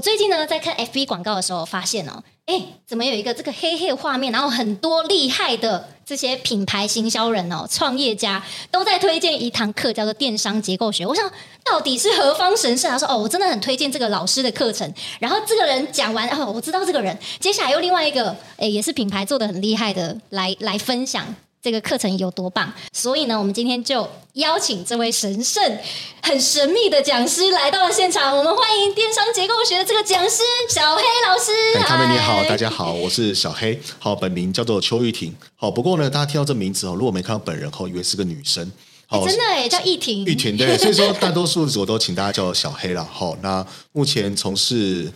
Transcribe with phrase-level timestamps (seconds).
[0.00, 11.04] 我最近呢在看 FB 广告的时候，发现哦，哎，怎么有一个这个黑黑画面，然后很多厉害的这些品牌行销人哦、创业家都在推荐一堂课，叫做电商结构学。
[11.04, 11.30] 我想
[11.62, 12.90] 到底是何方神圣？
[12.90, 14.90] 他说哦，我真的很推荐这个老师的课程。
[15.18, 17.14] 然后这个人讲完，哦，我知道这个人。
[17.38, 21.34] 接下来又另外一个，哎，也是品牌做的很厉害的，来来分享。
[21.62, 22.72] 这个课程有多棒？
[22.90, 25.62] 所以呢，我们今天就邀请这位神圣、
[26.22, 28.34] 很神秘的讲师来到了现场。
[28.34, 31.52] 我们欢迎电商结构学的这个讲师小黑老师。
[31.86, 33.78] 他们你好，大家好，我是小黑。
[33.98, 35.36] 好，本名叫做邱玉婷。
[35.54, 38.72] 好，不过呢，大家听到这名字哦，如果没看到本人后，以为是个女生。
[39.06, 40.24] 好，真的哎，叫玉婷。
[40.24, 43.04] 玉婷对，所以说大多数我都请大家叫小黑了。
[43.04, 45.12] 好，那目前从事。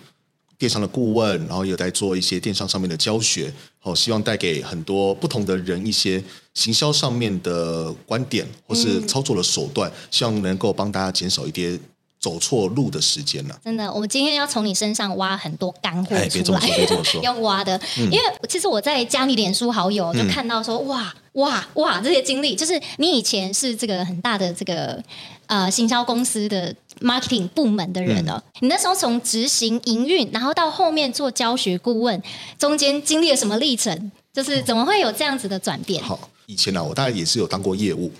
[0.58, 6.22] 电商的顾问，然后有在做一些电商上面的教学，好，希望带给很多不同的人一些
[6.54, 11.78] 行销上面的观点，或是操作的手段，嗯、希望能够帮大家减少一点
[12.20, 13.54] 走错路的时间呢。
[13.64, 25.02] 真的，我们今天要从你身上挖很多干货出来，哎、别这么说，别这么说， 要挖的，嗯、因为其实我在加你脸书好友，就看到说，哇哇哇，这些经历，就是你以前是这个很大的这个
[25.46, 26.74] 呃行销公司的。
[27.00, 32.22] marketing 部门的人哦，嗯、你那时候从执行营运，然后到后面做教学顾问，
[32.56, 34.12] 中间经历了什么历程？
[34.32, 36.02] 就是怎么会有这样子的转变？
[36.02, 38.12] 好，以前呢、啊，我大概也是有当过业务。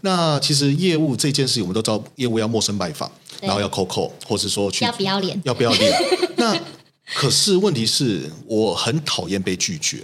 [0.00, 5.38] 那其实业务这件事情，我们都知道，业务要陌生拜访，然后要 call call，或是说去要不要脸？
[5.44, 5.92] 要不要脸？
[6.36, 6.58] 那
[7.14, 10.02] 可是问题是我很讨厌被拒绝。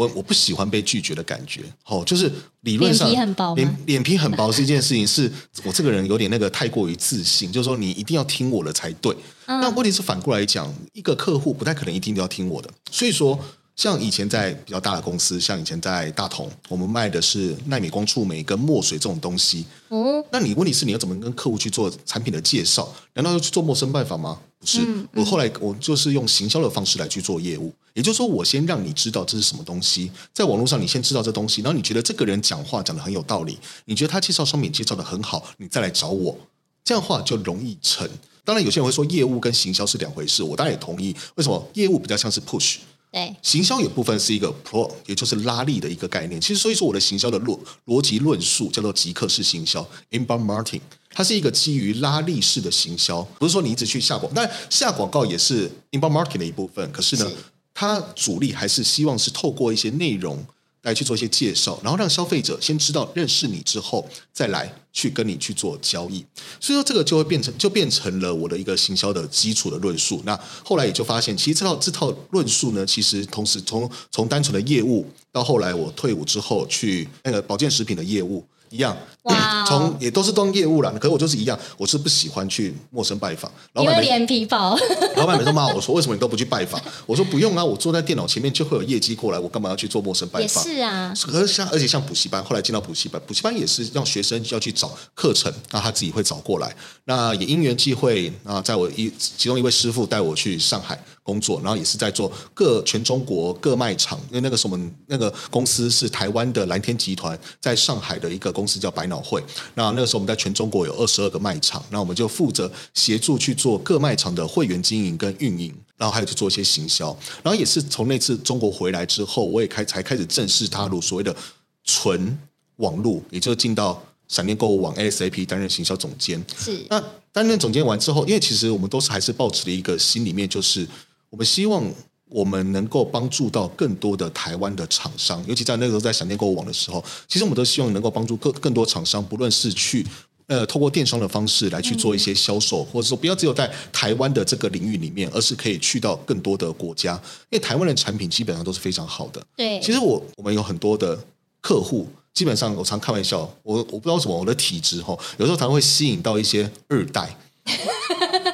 [0.00, 5.30] 我我不喜欢被拒绝的感觉，哦，就是理论上脸皮很薄，脸脸皮很薄是一件事情，是
[5.62, 9.14] 我这个人有点那个太过于自信，就是说你一定要听我的才对。
[9.44, 13.38] 嗯、那问题是反过来讲，一个客户不太可能一定都要听我的，所以说。
[13.80, 19.64] 像以前在比较大的公司，像以前在大同，我们卖的是奈米光触媒跟墨水这种东西。
[19.88, 22.86] 哦，那你问题是你要怎么跟客户去做产品的介绍？
[23.14, 24.38] 难道要去做陌生拜访吗？
[24.58, 27.72] 不是，嗯嗯、我后来我就是用行销的方式来去做业务。
[27.94, 36.36] 也就是说，我先让你知道这是什么东西，在网络上你先知道这东西，然后你觉得这个人讲话讲的很有道理，你觉得他介绍商品介绍的很好，你再来找我，
[36.84, 38.06] 这样的话就容易成。
[38.44, 41.16] 当然，有些人会说业务跟行销是两回事，我当然也同意。
[41.36, 41.66] 为什么？
[41.72, 42.76] 业务比较像是 push。
[43.12, 46.40] 对，行销有部分是一个 pro，也就是拉力的一个概念。
[46.40, 53.20] 其实，所以说我的行销的逻逻辑论述叫做极客式行销 （inbound marketing），它是一个基于拉力式的行销。
[53.38, 56.92] 不是说你一直去下广，但下广告也是 inbound marketing 的一部分。
[56.92, 57.36] 可是呢，是
[57.74, 60.44] 它主力还是希望是透过一些内容。
[60.82, 66.24] 来去做一些介绍，然后让消费者先知道认识你之后，再来去跟你去做交易。
[66.58, 70.22] 所以说这个就会变成就变成了我的一个行销的基础的论述。
[70.24, 78.44] 那后来也就发现，其实这套这套论述呢，其实同时从从单纯的业务到后来我退伍之后去那个保健食品的业务。
[78.72, 83.50] 一样，哇从也都是当业务啦，可是我就是一样，我是不喜欢去陌生拜访。
[83.74, 84.78] 老板脸皮薄，
[85.16, 96.74] 老板每次骂我说：“为什么你都不去拜访？”我说：“不用啊，我坐在电脑前面就会有业绩过来，我干嘛要去做陌生拜访？”是啊，可是像而且像补习班，后来进到补习班，补习班也是让学生要去找课程，那他自己会找过来。
[97.04, 100.98] 那也因缘际会啊，在我一其中一位师傅带我去上海。
[101.22, 109.44] 工作，然后也是在做各全中国各卖场，因为那个时候我们那个公司是台湾的蓝天集团在上海的一个公司叫百脑会。
[109.74, 117.14] 那那个时候我们在全中国有二十二个卖场，那我们就负责协助去做各卖场的会员经营跟运营，然后还有去做一些行销。
[117.42, 121.36] 然后也是从那次中国回来之后，我也开才开始正式踏入所谓的
[121.84, 122.38] 纯
[122.76, 126.42] 网络，也就是进到闪电购物网 ASAP 担任行销总监。
[126.56, 126.98] 是那
[127.30, 130.88] 担任总监完之后，因为其实我们都是还是抱持了一个心里面就是。
[131.32, 131.84] 我们希望
[132.30, 140.06] 我们能够帮助到更多的台湾的厂商，尤其在那个时候在闪电购物网的时候，其实我们都希望能够帮助更更多厂商，不论是去
[140.46, 147.14] 呃透过电商的方式来去做一些销售，或者说不要只有在台湾的这个领域里面，而是可以去到更多的国家，
[147.50, 149.44] 因为台湾的产品基本上都是非常好的。
[149.56, 151.18] 对，其实我我们有很多的
[151.60, 157.36] 客户，基本上我常开玩笑，我我不知道为什么我的体质哈，有时候常会吸引到一些二代。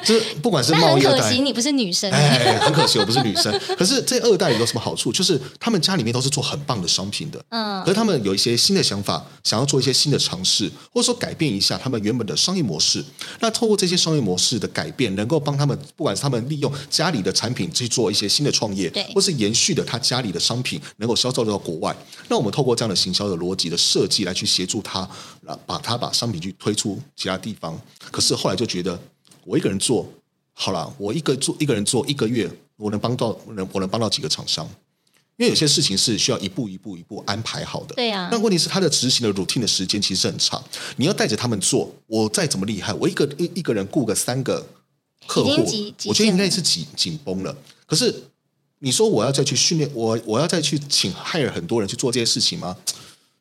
[0.07, 3.51] 就是不管是贸易二代，可惜你不是女生，哎，很可惜我不是女生。
[3.77, 5.11] 可是这二代有什么好处？
[5.11, 13.03] 就是他们家里面都是做很棒的商品的，嗯，可是他们有一些新的想法，想要做一些新的尝试，或者说改变一下他们原本的商业模式。
[13.41, 21.95] 那透过这些商业模式的改变，能够帮他们，不管是他们利用家里的产品去做一些新的创业，对，或是延续的他家里的商品能够销售到国外。
[22.29, 25.07] 那我们透过这样的行销的逻辑的设计来去协助他，
[25.65, 27.79] 把他把商品去推出其他地方。
[28.11, 28.97] 可是后来就觉得。
[29.47, 30.05] 我一个人做
[30.51, 34.69] 好了，我一个做一个人做一个月，我能帮到能我能帮到几个厂商？
[35.37, 37.95] 因为有些事情是需要一步一步一步安排好的。
[37.95, 38.27] 对呀。
[38.31, 40.61] 那问题是他的执行的 routine 的时间其实很长，
[40.97, 41.89] 你要带着他们做。
[42.07, 44.67] 我再怎么厉害，我一个一一个人雇个三个
[45.27, 45.51] 客户，
[46.05, 47.55] 我觉得应该是紧紧绷了。
[47.85, 48.23] 可是
[48.79, 52.75] 你说我要再去训练我，我要再去请 hire 很多人去做这些事情吗？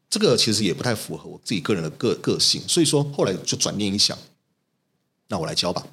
[0.08, 2.62] 这个其实也不太符合我自己个人的个个性。
[2.68, 4.16] 所以说后来就转念一想，
[5.28, 5.84] 那我来教吧，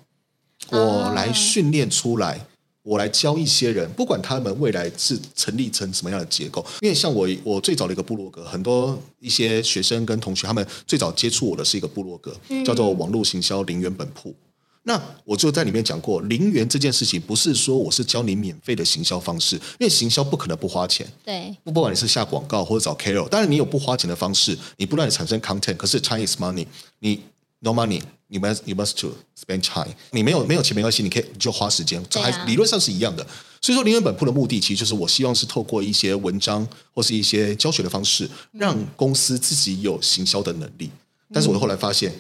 [0.74, 2.48] 我来训练出来。
[2.82, 12.36] 我来教一些人，不管他们未来是成立成什么样的结构，因为像我，我最早的一个部落格，很多一些学生跟同学，他们最早接触我的是一个部落格，
[12.66, 14.36] 叫做网络行销零元本铺。
[14.84, 21.08] 那我就在里面讲过，零元这件事情不是说我是教你免费的行销方式，因为行销不可能不花钱。
[21.24, 26.68] 对，不不管你是下广告或者找 KOL，当然你有不花钱的方式，你不断的产生 content，可是 Chinese money，
[27.00, 27.22] 你。
[27.66, 28.02] No money,
[28.34, 29.94] you must you must to spend time。
[30.12, 33.26] 你没有没有钱没关系，你可以你就花时间，这还理论上是一样的。
[33.62, 40.90] 所以说，零元本铺的目的其实就是我希望是透过一些文章或是一些教学的方式，让公司自己有行销的能力。
[41.32, 42.14] 但是我后来发现，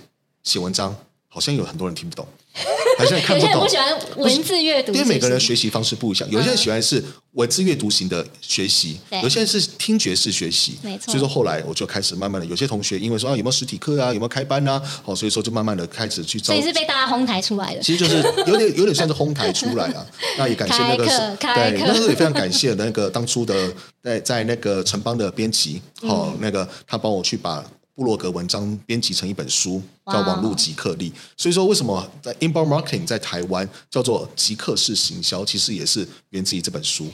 [0.43, 0.95] 写文章
[1.33, 2.25] 好像有很多人听不懂。
[2.95, 6.29] 好像看不懂，不喜欢文字阅读，因为每个人学习方式不一样。
[6.29, 10.77] 有些人喜欢是文字阅读型的学习，有些人是听觉式学习。
[10.83, 11.05] 没错。
[11.05, 16.53] 所以说后来我就开始慢慢的，有些同学因为说啊有没有实体课啊，有没有开班啊，好，所以说就慢慢的开始去找。
[16.53, 17.81] 所以是被大家哄抬出来的。
[17.81, 20.05] 其实就是有点有点算是哄抬出来啊。
[20.37, 27.65] 那也感谢那个对，那时候也非常感谢那个当初的在在那个城邦的编辑，好，那个他帮我去把。
[27.95, 31.11] 部落格文章编辑成一本书，叫《网络极客力》。
[31.37, 37.07] 所以说，为什么在 inbound marketing 在台湾叫做极客式行销，其实也是源自于这本书。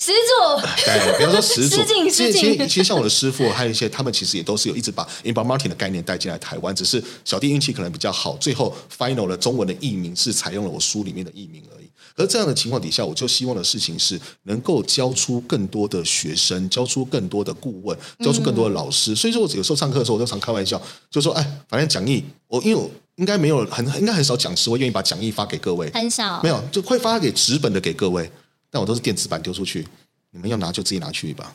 [0.00, 1.76] 始祖，对，比方说始祖，
[2.08, 11.87] 其实其实其实像我的师傅，还有一些他们其实也都是有一直把 inbound marketing 的概念带进来台湾，只是小弟运气可能比较好，最后 final 的中文的译名是采用了我书里面的译名而已。
[12.18, 19.12] 而这样的情况底下，我就希望的事情是能够教出更多的学生，教出更多的顾问，教出更多的老师。
[19.12, 28.28] 嗯、所以说，我有时候上课的时候，我都常开玩笑，就说：“哎，反正讲义，我因为我应该没有很应该很少讲师会愿意把讲义发给各位，很少，没有就会发给纸本的给各位，
[28.68, 29.86] 但我都是电子版丢出去，
[30.32, 31.54] 你们要拿就自己拿去吧。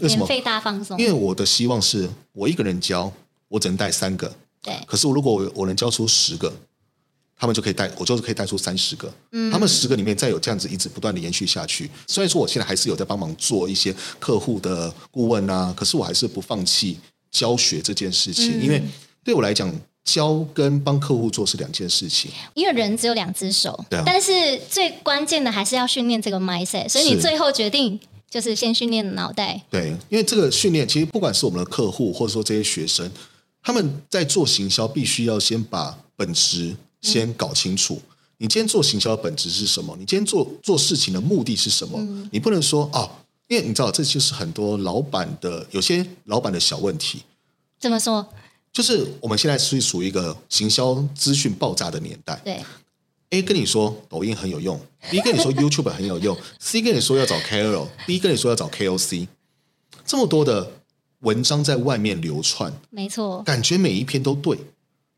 [0.00, 0.24] 为什么？
[0.24, 0.96] 费大放送。
[0.96, 3.12] 因为我的希望是我一个人教，
[3.48, 4.32] 我只能带三个，
[4.62, 4.72] 对。
[4.86, 6.52] 可是我如果我我能教出十个。
[7.36, 9.12] 他们就可以带，我就是可以带出三十个。
[9.32, 11.90] 嗯，他们十个里面再有这样子一直不断的延续下去。
[12.06, 16.98] 虽然说我现在还是有在帮忙做一些客户的顾问啊，可是我还是不放弃
[17.30, 18.80] 教学这件事情，嗯、因为
[19.24, 19.70] 对我来讲，
[20.04, 22.30] 教跟帮客户做是两件事情。
[22.54, 27.98] 因为人只有两只手，对啊，但是最关键的还是要训练这个 mindset，所以你最后决定
[28.30, 29.60] 就是先训练脑袋。
[29.68, 33.10] 对，因为这个训练其实不管是我们的客户，或者说这些学生，
[33.62, 36.76] 他们在做行销，必须要先把本质。
[37.04, 38.00] 先搞清楚，
[38.38, 39.94] 你今天做行销的本质是什么？
[39.98, 41.98] 你今天做做事情的目的是什么？
[42.00, 43.08] 嗯、你不能说哦，
[43.48, 47.22] 因为你知道，这就是很多老板的有些老板的小问题。
[47.78, 48.26] 怎么说？
[48.72, 52.40] 就是我们现在是属于一个行销资讯爆炸的年代。
[52.42, 52.60] 对
[53.30, 54.80] ，A 跟你说抖音很有用
[55.10, 59.28] ，B 跟你说 YouTube 很有用，C 跟你说要找 KOL，D 跟你说要找 KOC，
[60.04, 60.72] 这么多的
[61.20, 64.58] 文章在外面流窜，没错，感觉每一篇都对。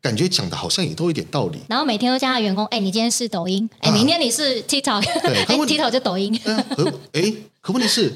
[0.01, 6.39] 感觉讲的好像也都有点道理，然后每天都叫他员工，哎，你今天是抖音，哎，明天你是 TikTok， 哎，TikTok 就抖音。
[7.13, 8.13] 哎，可问题是，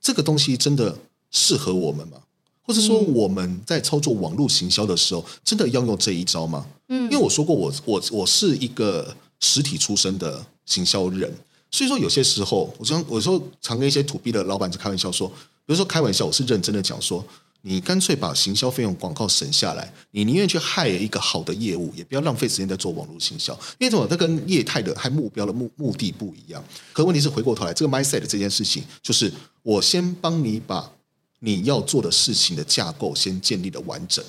[0.00, 0.96] 这个东西真的
[1.30, 2.18] 适合我们吗？
[2.64, 6.64] 或者说我们在操作网络行销的时候，真的要用这一招吗？
[6.88, 11.32] 嗯，因为我说过我，我我我是一个实体出身的行销人，
[11.70, 17.24] 所以说有些时候，我常我说常跟一些土逼的老板在开玩笑说，比如说开玩笑，我是认真的讲说。
[17.62, 24.06] 你干脆把行销费用广告省下来，你宁愿去害一个好的业务，也不要浪费时间在做网络行销，因为什么？
[24.06, 26.62] 它跟业态的、还目标的目目的不一样。
[26.92, 30.90] 可问题是，回过头来，这个 mindset 这件事情，就是我先帮你把
[31.38, 34.24] 你要做的事情的架构先建立的完整。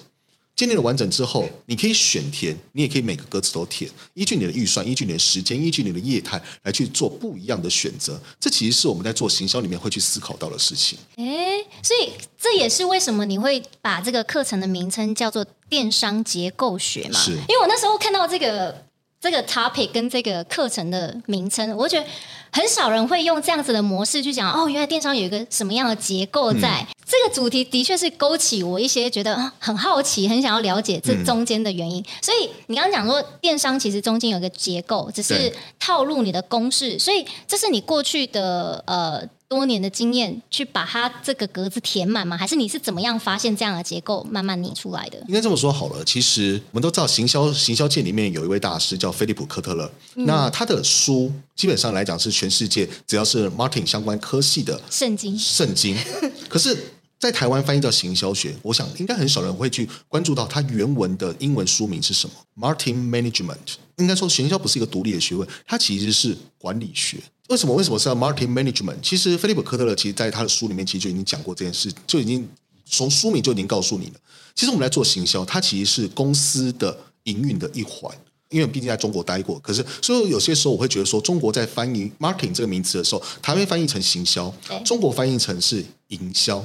[0.56, 8.22] 建立了完整之后，你可以选填，你也可以每个格子都填，依据你的预算，依据你的时间，依据你的业态来去做不一样的选择。
[8.40, 11.00] 这其实是我们在做行销里面会去思考到的事情。
[11.16, 17.20] 诶，所以这也是为什么你会把这个课程的名称叫做电商结构学嘛？
[17.20, 18.86] 是，因为我那时候看到这个
[19.24, 22.06] 这个 topic 跟这个课程的名称，我觉得
[22.52, 24.52] 很少人会用这样子的模式去讲。
[24.52, 26.82] 哦，原来电商有一个什么样的结构在。
[26.82, 32.02] 嗯这个主题的确是勾起我一些觉得很好奇、很想要了解这中间的原因。
[32.02, 36.98] 嗯、所以你刚刚讲说，电商其实中间有一个结构，只是套路你的公式。
[36.98, 39.22] 所以这是你过去的呃
[39.54, 42.36] 多年的经验去把它这个格子填满吗？
[42.36, 45.20] 还是你是怎么样发现这样的结构慢慢拟出来的？
[45.28, 46.04] 应该这么说好了。
[46.04, 49.92] 其实我们都知道，行销行销界里面有一位大师叫菲利普科特勒。
[50.16, 55.38] 嗯、那他的书基本上来讲是全世界只要是 marketing 相关科系的圣经。
[55.38, 55.96] 圣经。
[56.50, 56.76] 可是。
[57.20, 62.36] 在台湾翻译叫行销学，我想应该很少人会去关注到它原文的英文书名是什么。
[62.60, 63.56] Marketing Management
[63.96, 67.20] 应该说行销不是一个独立的学问，它其实是管理学。
[67.50, 67.76] 为什么？
[67.76, 68.98] 为什么是要 Marketing Management？
[69.02, 72.48] 其实菲利普科特勒其实在他的书里面其实就已经讲过这件事，就已经
[72.86, 74.14] 从书名就已经告诉你了。
[74.56, 78.16] 其实我们来做行销，它其实是公司的营运的一环。
[78.50, 84.54] 因为毕竟在中国待过，可是所以有些时候我会觉得说，中国在翻译 marketing 这个名词的时候，台湾翻译成行销，
[84.86, 86.64] 中国翻译成是营销，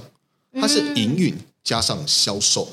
[0.61, 2.69] 它是营运加上销售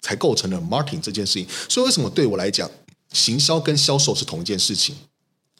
[0.00, 1.46] 才构成了 marketing 这件事情。
[1.68, 2.70] 所以为什么对我来讲，
[3.12, 4.96] 行销跟销售是同一件事情？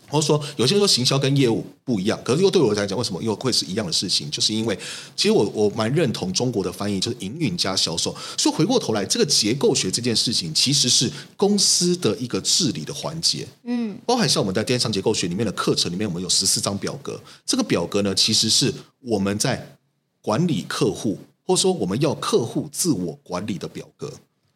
[0.09, 4.31] 或者说，有些人说行销跟业务不一样，可是又对我来讲，为什么又会是一样的事情？
[4.31, 4.79] 就是因为
[5.15, 8.15] 其实我我蛮认同中国的翻译，就是营运加销售。
[8.37, 13.47] 所以回过头来，这个结构学这件事情，其实是公司的一个治理的环节。
[13.65, 17.21] 嗯，包含像我们在电商结构学里面的课程里面，我们有十四张表格。
[17.45, 19.77] 这个表格呢，其实是我们在
[20.23, 24.13] 管理客户，或者说我们要客户自我管理的表格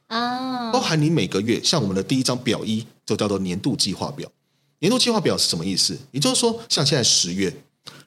[0.09, 0.73] 啊。
[0.73, 4.31] 包含你每个月，像我们的第一张表一，就叫做年度计划表。
[4.83, 5.97] 年度计划表是什么意思？
[6.11, 7.55] 也就是说，像现在十月，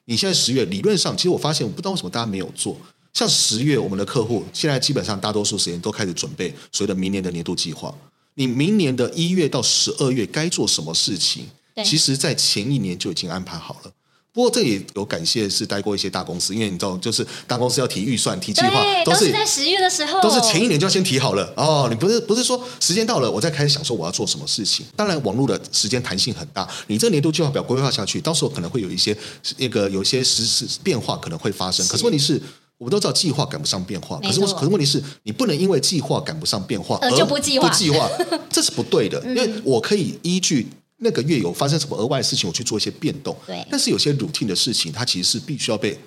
[0.03, 2.77] 你现在十月理论上，其实我发现，我不知道为什么大家没有做。
[3.13, 7.95] 像十月，我们的客户现在基本上大多数时间都开始准备所谓的明年的年度计划。
[8.33, 11.45] 你明年的一月到十二月该做什么事情？
[11.85, 13.91] 其实，在前一年就已经安排好了。
[14.35, 21.87] 不过这也有感谢是待过一些大公司，因为你知道，就是大公司要提预算、提计划，都是在十月的时候，都是前一年就要先提好了哦。
[21.89, 24.85] 你不是不是说时间到了我再开始想说我要做什么事情？
[24.93, 29.15] 当然，网络的时间弹性很大，你这年度计划表规划下去，到时候可能会有一些
[29.55, 31.87] 那个有一些实时变化可能会发生。
[31.87, 32.33] 可是问题是，
[32.77, 38.09] 我们都知道计划赶不上变化，可是可是问题是你不能因为计划赶不上变化而就不计划，不计划，
[38.49, 40.67] 这是不对的， 因为我可以依据。
[40.97, 43.35] 那个月有发生什么额外的事情，我去做一些变动。
[43.45, 45.99] 对，但是有些 routine 的事情，它其实是必须要被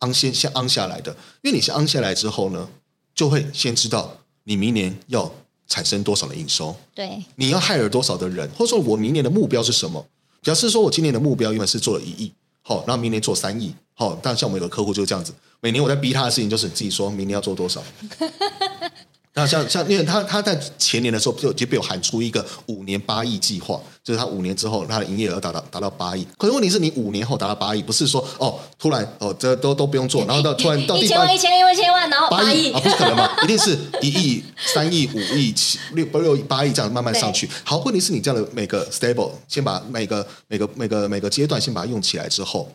[0.00, 1.10] 昂先先昂下来的。
[1.42, 2.68] 因为你先昂下来之后呢，
[3.14, 5.32] 就会先知道你明年要
[5.66, 6.74] 产生多少的营收。
[6.94, 10.06] 对，你要 hire 多少的人，或者说我明年的目标是什么？
[10.42, 17.82] 假设说我今年的目标原本是做了一亿，好，然后明年做三亿，好，但像我们有个客户就是这样子，每年我在逼他的事情就是你自己说明年要做多少。
[19.38, 26.26] 那像像，因为他他在前年的时候就就被我喊出一个五年八亿计划，就是他五年之后他的营业额达到达到八亿。
[26.38, 33.36] 可是问题是你五年后达到八亿，不是说哦突然哦这都都不用做，然后到突然到第八亿一千万一千万然后八亿啊，不可能嘛？
[33.42, 37.46] 一定是一亿 三亿五亿七六不六八亿这样慢慢上去。
[37.62, 42.72] 好，问题是你这样的每个 stable 先把每个每个每个每个阶段先把它用起来之后，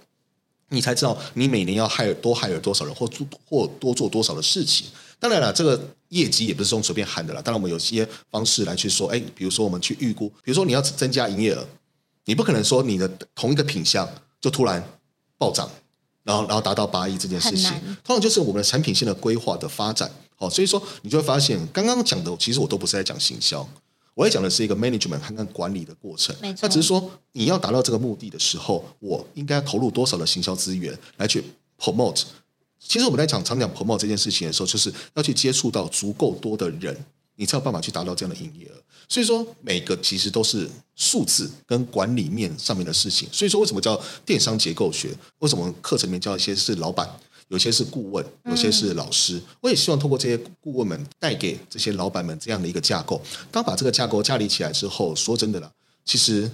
[0.69, 4.85] 你才知道你每年要 hire 多 hire 多少人或做或多做多少的事情。
[5.19, 5.79] 当然了，这个
[6.11, 7.41] 业绩也不是用随便喊的啦。
[7.41, 11.65] 当然，我们有些方式来去说，哎，比如说我们去预估，比如说你要增加营业额，
[12.25, 14.07] 你不可能说你的同一个品项
[14.39, 14.83] 就突然
[15.37, 15.69] 暴涨，
[16.23, 17.71] 然后然后达到八亿这件事情。
[18.03, 20.11] 通常就是我们的产品线的规划的发展。
[20.35, 23.67] 好，所以说你就会发现，刚刚讲的其实我都不是在讲行销，
[24.13, 26.35] 我在讲的是一个 management 看看管理的过程。
[26.41, 26.59] 没错。
[26.63, 31.43] 那只是说你要达到这个目的的时候，我应该投入多少的行销资源来去
[31.79, 32.23] promote。
[32.85, 38.73] 其实我们在讲常讲 promote 这件事情的时候，就是要去接触到足够多的人，你才有办法去达到这样的营业额。
[39.07, 43.27] 所以说，每个其实都是数字跟管理面上面的事情。
[43.31, 45.09] 所以说，为什么叫电商结构学？
[45.39, 47.09] 为什么课程里面教一些是老板，
[47.49, 49.41] 有些是顾问，有些是老师？
[49.59, 53.21] 我也希望通过这些顾问们带给这些老板们这样的一个架构。
[53.51, 55.69] 当把这个架构架立起来之后，说真的啦，
[56.05, 56.49] 其实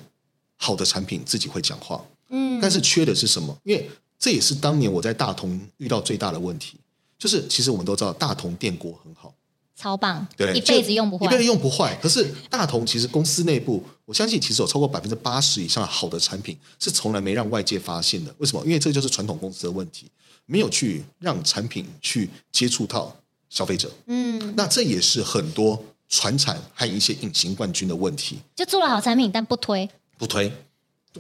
[0.56, 2.04] 好的产品自己会讲话。
[2.30, 3.56] 嗯，但是缺的是什么？
[3.64, 6.78] 因为这也是当年我在大同遇到最大的问题，
[7.18, 9.34] 就是其实我们都知道大同电锅很好，
[9.76, 11.96] 超棒，对，一辈子用不坏，一辈子用不坏。
[12.02, 18.34] 可是大同其实公司内部，我相信其实有超过百分之八十以上的好的产品是从来没让外界发现的。
[18.40, 18.66] 为什么？
[18.66, 20.08] 因为这就是传统公司的问题，
[20.48, 23.16] 没有去让产品去接触到
[23.50, 23.92] 消费者。
[24.08, 30.52] 嗯，那这也是很多传产和一些隐形冠军的问题，就做了好产品，但不推，不推。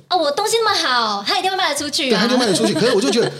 [0.09, 2.17] 哦，我东西那么好，他一定会卖得出去啊！
[2.17, 2.73] 对，他一定卖得出去。
[2.73, 3.31] 可是我就觉得，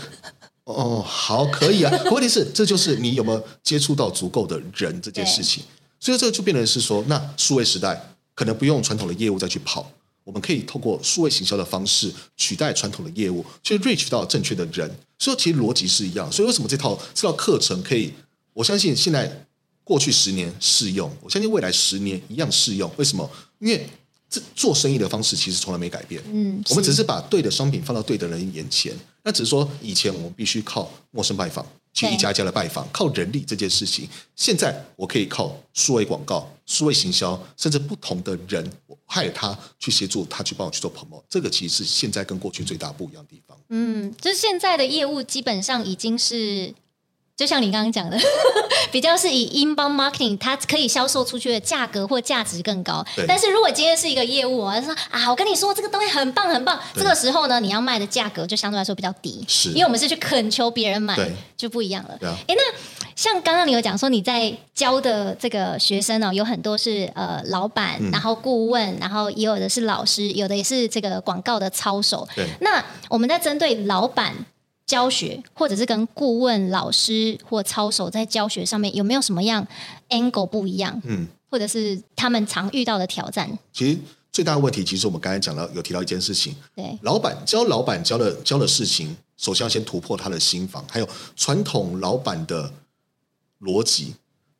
[0.65, 1.91] 哦，好，可以啊。
[2.11, 5.63] 问题是，这就是你有没有接触到足够的人这件事情。
[5.99, 9.89] 所以这个就变成是说，那数位时代可能不用传统的业务再去跑，
[10.23, 14.89] 我们可以透过数位行销的方式取代传统的业务，去 reach 到正确的人。
[15.17, 16.31] 所以其实逻辑是一样。
[16.31, 18.13] 所以为什么这套这套课程可以？
[18.53, 19.45] 我相信现在
[19.83, 22.91] 过去十年适用，我相信未来十年一样适用。
[22.97, 23.29] 为什么？
[23.59, 23.89] 因为。
[24.29, 26.21] 这做生意的方式其实从来没改变。
[26.31, 28.93] 嗯，我们只是把对的商品放到对的人眼前。
[29.23, 34.07] 那只是说，以前我们必须靠陌生拜访，去一家一家的拜访，靠人力这件事情。
[34.35, 41.23] 现在我可以靠数位广告、数位行销，甚至不同的人，我害他去协助他去帮我去做 promote。
[41.29, 43.57] 这个其实是现在跟过去最大不一样的地方。
[43.69, 46.73] 嗯，就是现在的业务基本上已经是
[47.37, 48.17] 就像你刚刚讲的，
[48.91, 53.05] 比较是以 inbound marketing，它可以销售出去的价格或价值更高。
[53.27, 61.15] 但是如果今天是一个业务，我说啊，我跟你说这个东西很棒很棒，这个时候呢，你要卖的价格就相对来说比较低，是，因为我们是去恳求别人买，
[61.55, 62.17] 就不一样了。
[62.47, 62.63] 哎，那
[63.15, 72.27] 像刚刚你有讲说你在教的这个学生呢，有很多是呃老板，然后顾问，然后也有的是老师，有的也是这个广告的操守。
[72.35, 74.33] 对，那我们在针对老板。
[74.87, 79.67] 教学或者是跟顾问老师或操守在教学上面有没有什么样
[80.09, 80.99] angle 不一样？
[81.05, 83.59] 嗯，或者是他们常遇到的挑战？
[83.73, 83.99] 其实
[84.31, 92.71] 最大的问题，其实我们刚才讲到有提到一件事情，对，老板教老板教的教的事情，首先要先突破他的心房，还有传统老板的
[93.61, 94.15] 逻辑。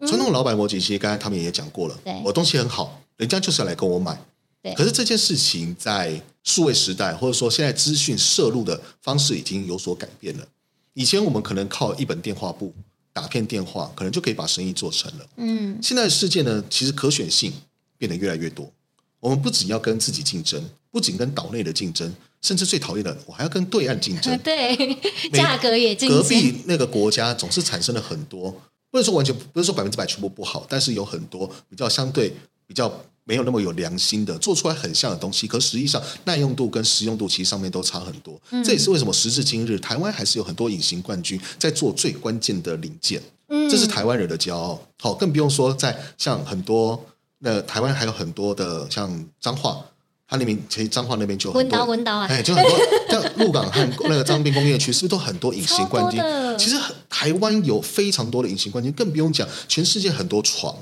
[0.06, 4.16] 传统老板逻辑，其实刚才他们也讲过了，对，我东西很好，人家就是要来跟我买。
[4.62, 10.48] 对可是这件事情在数位时代，或者说现在资讯摄入的方式已经有所改变了。
[10.94, 12.74] 以前我们可能靠一本电话簿
[13.12, 15.27] 打片电话，可能就可以把生意做成了。
[15.36, 17.51] 嗯，现在的世界呢，其实可选性
[17.98, 18.72] 变得越来越多。
[19.20, 24.36] 我们不仅要跟自己竞争，不仅跟岛内的竞争，甚至最讨厌的，我还要跟对岸竞争。
[24.39, 24.96] 对，
[25.34, 26.18] 价格也竞争。
[26.18, 28.50] 隔壁那个国家总是产生了很多，
[28.89, 32.34] 不能说完全不是说百分之百全部不好，但是有很多比较相对
[32.66, 32.89] 比较。
[33.28, 38.40] 没有那么有良心的做出来很像的东西，可实际上耐用度跟实用度其实上面都差很多。
[38.52, 43.22] 嗯、这也是为什么时至今日，台湾还是有很多隐形冠军在做最关键的零件。
[43.50, 44.82] 嗯，这是台湾人的骄傲。
[45.02, 47.06] 好，更不用说在像很多
[47.40, 49.84] 那台湾还有很多的像彰化，
[50.26, 52.80] 它那边其实彰化那边就很多，文刀啊，哎，就很多
[53.10, 56.22] 像鹿港和那个彰滨工业区，是不是都很多隐形冠军？
[56.58, 56.78] 其实
[57.10, 60.74] 台湾有非常多的隐形冠军，更不用讲全世界很多床，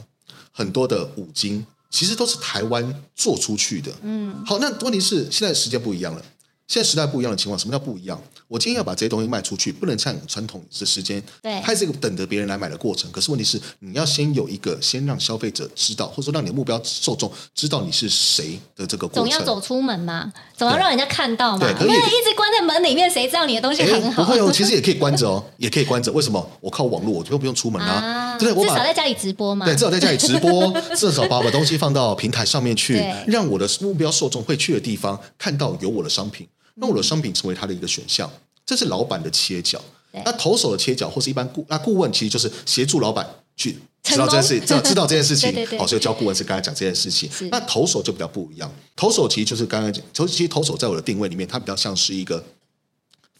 [0.52, 1.66] 很多的五金。
[1.96, 3.90] 其实都是台湾做出去的。
[4.02, 6.22] 嗯，好，那问题是现在时间不一样了，
[6.68, 8.22] 现在时代不一样的情况，什么叫不一样？
[8.50, 13.10] 我今天要把这些东西卖出去，不能像传统的时间，对，还是一个等着别人来买的过程。
[13.12, 19.24] 可是问题是，你要先有一个，先让消费者知道，或者说让你的目标受众知道你是谁的这个过程。
[19.24, 21.66] 总要走出门嘛，总要让人家看到嘛。
[21.66, 24.24] 对，可以一直关在门里面，谁知道你的东西很好？
[24.24, 26.12] 不会哦，其实也可以关着哦，也可以关着。
[26.12, 26.51] 为什么？
[26.62, 27.94] 我靠网络，我就不用出门啊。
[27.94, 29.65] 啊对，我至少在家里直播嘛。
[29.65, 38.29] 对，至少在家里直播， 至少把我的东西放到平台上面去，让我的目标受众会去的地方看到有我的商品，让我的商品成为他的一个选项。
[38.65, 39.81] 这是老板的切角。
[40.24, 45.53] 那投手的切角，或是一般顾那顾问，其实就是协助老板去知道这件事， 知道知道这件事情。
[45.77, 47.29] 好，所以教顾问是刚才讲这件事情。
[47.51, 48.74] 那投手就比较不一样。
[48.95, 52.41] 投手其实就是刚刚讲，其实投手在我的定位里面，他比较像是一个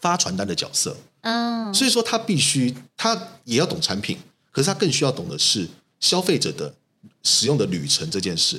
[0.00, 0.94] 发传单的角色。
[1.22, 4.18] 嗯，所以说他必须，他也要懂产品。
[4.56, 5.68] 可是他更需要懂的是
[6.00, 6.74] 消费者的
[7.22, 8.58] 使用的旅程这件事。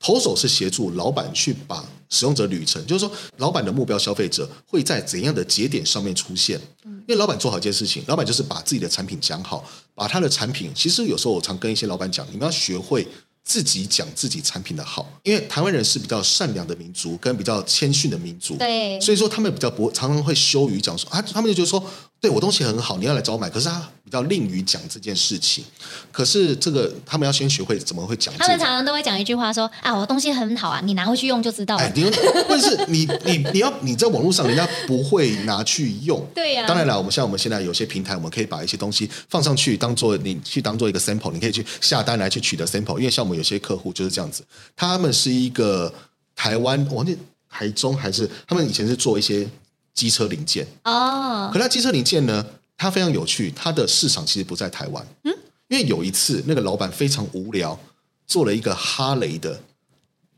[0.00, 6.58] 投手是协助老板去把使用者旅程，就是说老板的目标消费者会在怎样的节点上面出现。
[6.82, 9.62] 因为老板做好一件事情，老板就是把自己的产品讲好，
[9.94, 10.72] 把他的产品。
[10.74, 13.06] 其实有时候我常跟一些老板讲，你们要学会
[13.44, 18.56] 自己讲自己产品的好，因为台湾人是比较善良的民族，跟比较谦逊的民族。
[18.56, 21.84] 对，所以说他们比较不常常会羞于讲说啊，他们就觉得说。
[22.20, 23.50] 对我东西很好，你要来找我买。
[23.50, 25.62] 可是他比较吝于讲这件事情。
[26.10, 28.32] 可是这个他们要先学会怎么会讲。
[28.38, 31.82] 他们常常都会讲一句话说：“啊，我东西很好啊，你拿回去用就知道了。
[31.82, 32.02] 哎”你
[32.48, 36.26] 问是你你你要你在网络上，人家不会拿去用。
[36.34, 36.66] 对呀、啊。
[36.66, 42.96] 当然了，我们像我们现在有些平台，我们可以把一些东西放上去，当做你去当做一个 sample，你可以去下单来去取得 sample。
[42.96, 44.44] 因为像我们有些客户就是这样子，
[44.74, 45.92] 他们是一个
[46.34, 47.18] 台湾，我记
[47.50, 49.48] 台中还是他们以前是做一些
[49.92, 51.50] 机车零件哦。
[51.52, 52.44] 可他机车零件呢？
[52.76, 55.06] 它非常有趣，它的市场其实不在台湾。
[55.22, 55.32] 嗯，
[55.68, 57.78] 因为有一次那个老板非常无聊，
[58.26, 59.58] 做了一个哈雷的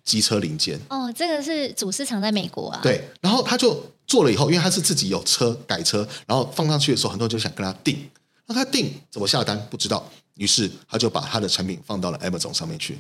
[0.05, 0.79] 机车零件。
[0.91, 2.79] 哦，这个是主市场在美国啊。
[2.83, 8.07] 对，然后他就做了以后，因为他是自己有车改车，然后放上去的时候，很多人就想跟他订。
[8.45, 10.07] 那他订怎么下单不知道，
[10.37, 12.99] 于是他就把他的产品放到了 Amazon 上面去。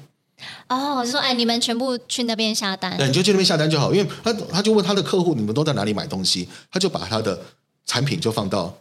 [0.68, 2.96] 哦，就说哎，你们全部去那边下单。
[2.98, 6.48] 对，你就去那边下单就好，因为他他就问他的客户，你们都在哪里买东西？
[6.70, 7.40] 他就把他的
[7.86, 8.76] 产品就放到。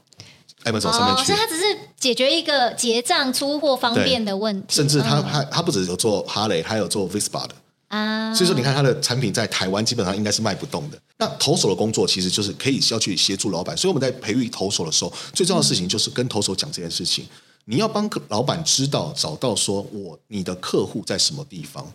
[0.63, 1.63] Amazon 上面去，所以他只是
[1.99, 4.75] 解决一个结账出货方便的问题。
[4.75, 7.53] 甚至他他他不只有做哈雷，还有做 Vespa 的
[7.89, 8.33] 啊。
[8.33, 10.97] 所以说，你看他的产品在台湾基本上应该是卖不动的。
[11.19, 13.77] 那投手的工作其实就是可以要去协助老板。
[13.77, 17.27] 所以我们在培育投手的时候，最重要的事情就是跟投手讲这件事情。
[17.65, 21.91] 你要帮老板知道找到说我你的客户在什么地方。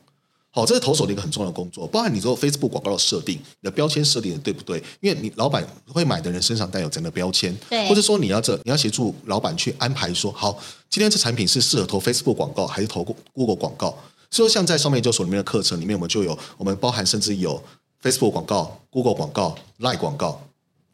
[0.53, 4.83] 好，这是投手的一个很重要的工作，包含你做 Facebook 广告的设定，你的标签设定的对不对？
[5.01, 13.97] 因为你老板会买的人身上带有怎样的标签，对，或者说你要这你要协助老板去安排说，好，今天这产品是适合投 Facebook 广告还是投 Google 广告？
[14.29, 17.63] 所以说像在上面研究所里面的课程里面，我们就有我们包含甚至有
[18.03, 20.43] Facebook 广告、Google 广告、Line 广告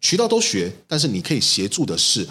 [0.03, 2.29] 渠道都学，但是你可以协助的是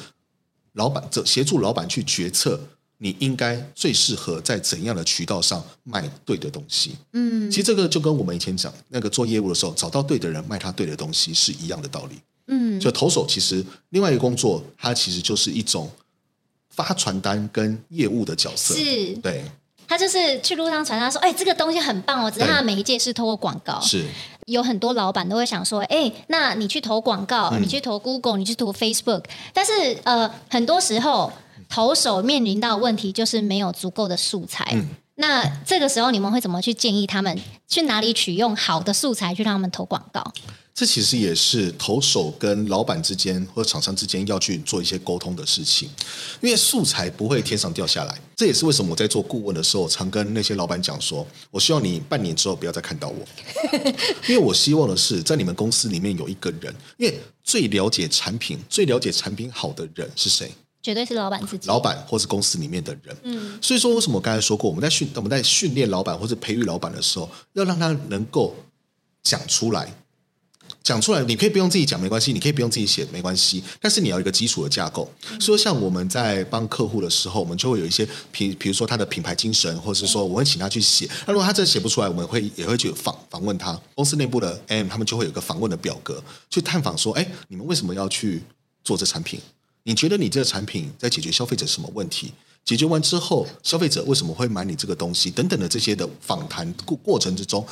[0.75, 2.57] 老板这协助老板去决策，
[2.99, 6.95] 你应该最适合在怎样的渠道上卖对的东西。
[7.13, 12.19] 嗯，其实这个就跟我们以前讲那个做业务的时候，找到对的人卖他对的东西是一样的道理。
[12.47, 15.89] 嗯，就投手其实另外一个工作，它其实就是一种
[16.69, 18.75] 发传单跟业务的角色。
[18.75, 19.43] 是，对，
[19.87, 23.81] 他就是去路上传单说：“哎，这个东西很棒哦。”只是他的媒介是透过广告。
[23.81, 24.05] 是，
[24.45, 29.71] 有很多老板都会想说：“哎，那你去投广告，嗯、你去投 Google，你去投 Facebook。”但是
[30.03, 31.31] 呃，很多时候
[31.67, 34.65] 投手面临到问题就是没有足够的素材。
[34.73, 40.33] 嗯、那这个时候你们会怎么去建议他们去哪里取用好的素材去让他们投广告？
[40.75, 45.89] 这其实也是投手跟老板之间或者厂商之间要去做一些沟通的事情，
[46.41, 48.19] 因为素材不会天上掉下来。
[48.35, 53.25] 这也是为什么我在做顾问的时候，常跟那些老板讲说，我希望你半年之后不要再看到我，
[54.27, 60.51] 因为我希望的是在你们公司里面有一个人，因为最了解产品、最了解产品好的人是谁？
[60.83, 61.69] 绝对是老板自己。
[61.69, 63.15] 老板或是公司里面的人。
[63.23, 68.53] 嗯，所以说为什么我刚才说过，我们在训我们在训练老板或者培育老板的时候，要让他能够
[69.23, 69.89] 讲出来。
[70.85, 73.63] 讲出来，你可以不用自己讲，没关系；你可以不用自己写，没关系。
[73.81, 75.11] 但是你要有一个基础的架构。
[75.39, 81.09] 所以，像我们在帮客户的时候，我们就会有一些，比比如说他的品牌精神，或者是说，我会请他去写。
[81.25, 83.75] 那如果他真的写不出来，我们会也会去访访问他。
[83.95, 88.43] 公司内部的 AM 他们就会有一个访问的表格，去探访说：哎，你们为什么要去
[88.83, 89.39] 做这产品？
[89.81, 92.31] 你觉得你这个产品在解决消费者什么问题？
[92.63, 95.31] 解决完之后，消费者为什么会买你这个东西？
[95.31, 97.65] 等等的这些的访谈过过程之中。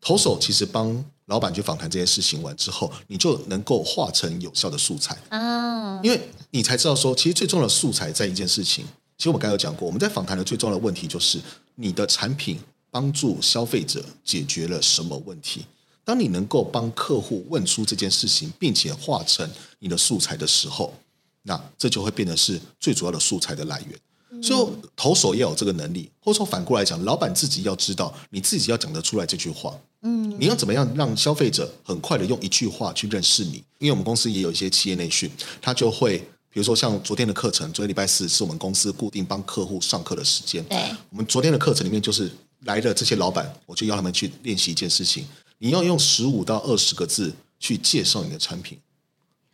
[0.00, 8.84] 投手其实帮老板去访谈这件事情完之后，你就能够化成有效的素材啊，因为你才知道说，其实最重要的素材在一件事情。
[9.16, 11.38] 其实我们刚才有讲过，我们在访谈的最重要的问题就是
[11.74, 12.58] 你的产品
[12.90, 15.66] 帮助消费者解决了什么问题。
[16.02, 20.92] 当你能够帮客户问出这件事情，并且化成你的素材的时候，
[21.42, 24.00] 那这就会变得是最主要的素材的来源。
[24.42, 29.78] 所以投手要有这个能力，或者说反过来讲，老板自己要知道，你自己要讲得出来这句话。
[30.02, 33.62] 嗯，你要怎么样让消费者很快的用一句话去认识你？
[33.78, 36.18] 因为我们公司也有一些企业内训，他就会，
[36.50, 40.64] 比如说像昨天的课程，昨天礼拜四是我们公司固定帮客户上课的时间。
[40.64, 40.78] 对，
[41.10, 45.26] 我们昨天的课程里面就是来的这些老板，我就要他们去练习一件事情，
[45.58, 48.78] 你要用十五到二十个字去介绍你的产品。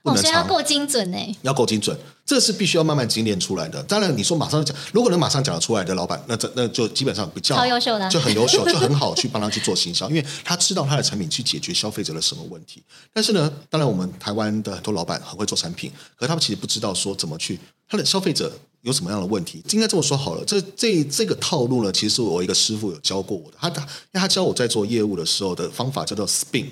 [0.07, 1.19] 哦，所以要够精准呢？
[1.43, 3.83] 要够精准，这是必须要慢慢精炼出来的。
[3.83, 12.83] 当然，你说马上讲，如果能马上讲得出来的老板，那这那就基本上比较超优秀的，就很优秀， 就很好去帮他去做行销，因为他知道他的产品去解决消费者的什么问题。
[13.13, 19.63] 但是呢，当然我们台湾的很多老板很会做产品，可是他们其实不知道说怎么去他的消费者有什么样的问题。
[19.73, 26.67] 应该这么说好了，这这这个套路呢，其实是我一个师傅有教过我的，他他因为他教我在做业务的时候的方法叫做 SPIN。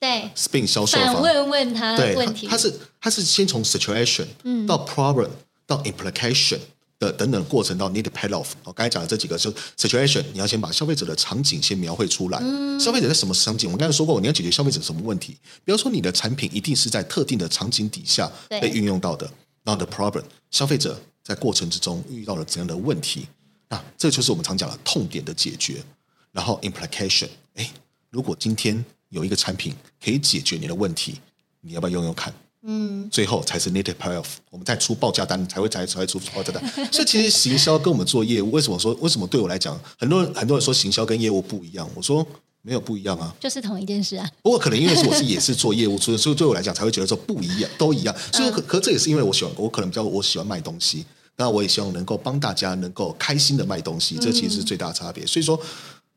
[0.00, 4.26] 对，spin 销售方问问他问题，他是他是先从 situation
[4.66, 5.28] 到 problem
[5.66, 6.58] 到 implication
[7.00, 8.46] 的等等过程到 need payoff。
[8.64, 12.38] 我刚才讲的这几个，就 situation，你要先把消费者的场景先描绘出来。
[12.78, 13.70] 消费者在什么场景？
[13.70, 15.36] 我刚才说过，你要解决消费者什么问题？
[15.64, 19.28] 比方说你的产品一定是在特定的场景底下被运用到的。
[19.64, 23.26] 然后 the problem，消费者在过程之中遇到了怎样的问题？
[23.68, 25.82] 那这就是我们常讲的痛点的解决。
[26.30, 27.68] 然后 implication，哎，
[28.10, 31.20] 如果今天有一个产品可以解决你的问题，
[31.60, 32.32] 你要不要用用看？
[32.62, 36.62] 嗯，最后才是 needed payoff，我们再出报价单才会才才会出报价单。
[36.90, 42.26] 所以其实行销跟我们做业务，为什么说为什么对我来讲，很多人很多人说行销跟业务不一样，我说
[42.62, 44.28] 没有不一样啊，就是同一件事啊。
[44.42, 48.14] 不过可能因为是我是也是做业务，所以所以对我来讲才会觉得说不一样，都一样。
[48.32, 55.24] 所以可可这也是因为我喜欢，我可能比较我喜欢卖东西，那我也希望能够帮大家能够开心的卖东西，这其实是最大的差别。
[55.24, 55.58] 所以说，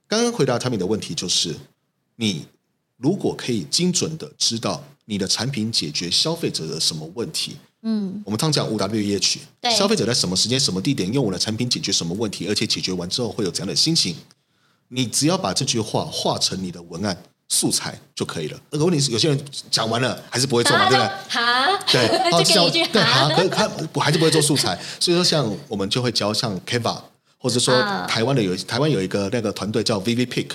[0.07, 1.55] 刚刚回答产品的问题就是
[2.15, 2.47] 你。
[3.01, 14.15] 如果可以精准的知道你的产品解决消费者的什么问题，嗯，我们常讲五 W E H，对，消费者在什么时间、什么地点用我的产品解决什么问题，而且解决完之后会有怎样的心情，
[14.89, 17.17] 你只要把这句话画成你的文案
[17.49, 18.61] 素材就可以了。
[18.69, 21.09] 那个问题是，有些人讲完了还是不会做嘛，对不对？
[21.27, 22.07] 哈，对，
[22.45, 27.01] 就给一句对，哈，可他我还是不会做素材，所以说像我们就会教像 Canva，
[27.39, 27.75] 或者说
[28.07, 30.49] 台湾的有台湾有一个那个团队叫 Vivid Pick。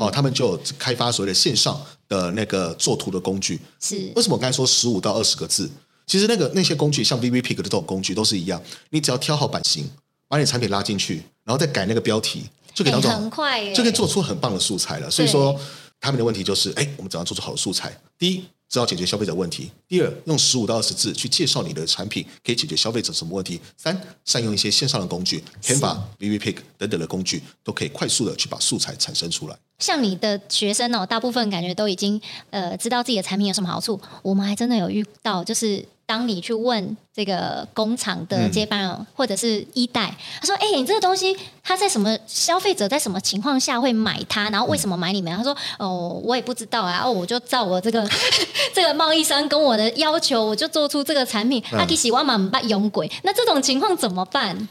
[0.00, 3.60] 哦，他们就有开发所谓的线上的那个作图的工具。
[3.80, 5.68] 是为什么我刚才说十五到二十个字？
[6.06, 8.62] 其实那个那些工具，像 VVPick 的这种工具都是一样。
[8.90, 9.88] 你只要挑好版型，
[10.28, 15.10] 把你产品拉进去，然后再改那个标题，就可以当做很快，就可以做出很棒的素材了。
[15.10, 15.58] 所以说，
[16.00, 17.96] 他们的问题就是：哎，我们怎样做出好的素材？
[18.18, 18.44] 第一。
[18.72, 19.70] 知道解决消费者问题。
[19.86, 23.60] 第二，用十五到二十字去介绍你的产品，可以解决消费者什么问题？
[23.76, 29.58] 三，善用一些线上的工具，Canva、VVPick 等等的工具，都可以快速的去把素材产生出来。
[29.82, 32.18] 像你的学生哦，大部分感觉都已经
[32.50, 34.00] 呃知道自己的产品有什么好处。
[34.22, 35.84] 我们还真的有遇到，就是。
[36.04, 44.50] 当你去问这个工厂的接班人、嗯、或者是一代，他说：“哎、欸，你这个东西，他在什么消费者在什么情况下会买它？
[44.50, 47.00] 然后为什么买你们？”他说：“哦，我也不知道啊。
[47.02, 48.06] 哦，我就照我这个
[48.74, 51.62] 这个贸易商跟我的要求，我就做出这个产品。
[51.70, 53.10] 他提醒我们不用鬼。
[53.22, 54.68] 那这种情况怎么办？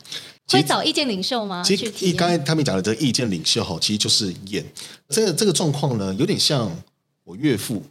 [0.48, 1.64] 会找意见领袖吗？
[1.66, 4.66] 其实，一刚才他们讲的这个意见领袖哈，其实就是演
[5.10, 6.72] 这个这个状况呢，有点像
[7.24, 7.84] 我岳父。”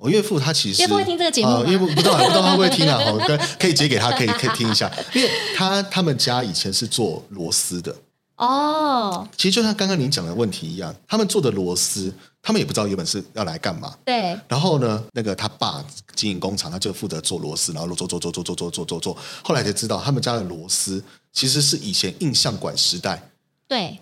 [0.00, 2.98] 我岳父他其实岳父会听这个节目，岳父不知道 不知道他会不会听啊？
[3.04, 7.94] 好，可可以截给他，可以可以听一下，因为他他们家以前是做螺丝的
[8.36, 9.28] 哦。
[9.36, 12.10] 其实就像刚刚您讲的问题一样，他们做的螺丝，
[12.42, 13.94] 他们也不知道原本是要来干嘛。
[14.04, 14.38] 对。
[14.48, 23.22] 然后呢，那个他爸经营工厂，他就负责做螺丝，然后做做做做做做做做做，后来才知道他们家的螺丝其实是以前印象管时代
[23.68, 23.98] 对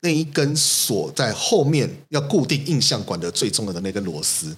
[0.00, 4.54] 那一根锁在后面要固定印象管的最重要的那根螺丝。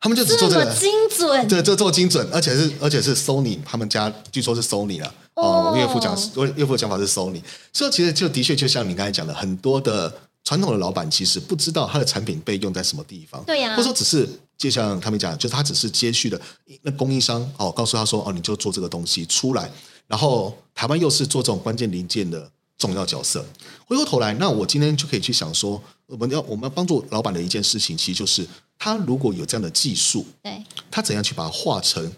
[0.00, 5.12] 他们就只做这个，精准，对，就做精准，而且是而且是 Sony，他们家据说是 Sony 了。
[5.34, 10.12] 哦，我岳父讲，我岳父的讲法是 Sony，所以其实就的确就像你刚才讲的，很多的
[10.48, 16.40] 传统的老板其实不知道他的产品被用在什么地方，对呀、啊，或者说只是就像他们讲，就是他只是接续的
[16.80, 19.70] 那供应商哦，告诉他说哦，你就做这个东西出来，
[20.06, 23.44] 然后台湾又是做这种关键零件的重要角色。
[23.84, 28.48] 回过头来，那我今天就可以去想说，我们要我们要帮助老板的一件事情，其实就是。
[28.80, 32.12] 他如果有这样的技术，对，他怎样去把它化成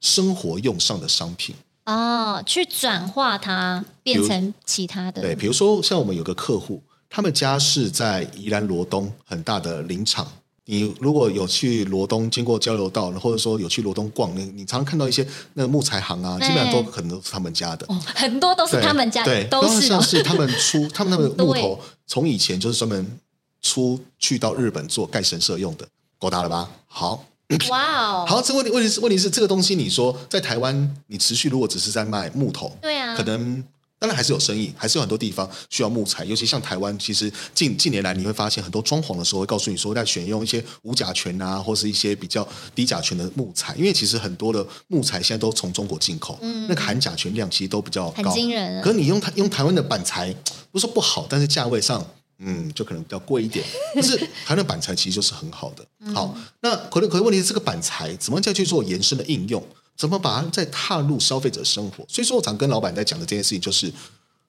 [0.00, 1.54] 生活用上的商品？
[1.84, 5.20] 哦，去转化它变成其他的。
[5.20, 10.26] 对，比如说像我们有个客户，他们家是在宜兰罗东很大的林场。
[10.64, 23.18] 你如果有去罗东经过交流道，或者说有去罗东逛，你你常常看到一些那个木材行啊，基本上都可能都是他们家的，哦，很多都是他们家，对，都是像是他们出他们那个木头，从以前就是专门。
[23.62, 25.86] 出去到日本做盖神社用的，
[26.18, 26.70] 够大了吧？
[26.86, 27.26] 好，
[27.68, 33.62] 哇哦， 好，这问题问题是问题是这个东西，你说在台湾，你持续如果只是在卖木头，对啊，可能
[34.00, 48.82] 当然还是有生意，还是有很多地方需要木材，尤其像台湾，其实近近年来你会发现很多装潢的时候会告诉你说，在选用一些无甲醛啊，或是一些比较低甲醛的木材，因为其实很多的木材现在都从中国进口，嗯，那个含甲醛量其实都比较高，很惊人。
[48.82, 50.34] 可是你用台用台湾的板材，
[50.72, 52.04] 不是说不好，但是价位上。
[52.42, 53.62] 嗯，就可能比较贵一点，
[53.94, 55.84] 但是台湾的板材其实就是很好的。
[56.14, 59.62] 好，那可能可能问题是这个板材怎么再去做延伸的应用？
[60.00, 62.02] 怎么把它再踏入消费者生活？
[62.08, 63.92] 所以说我常跟老板在讲的这件事情，就是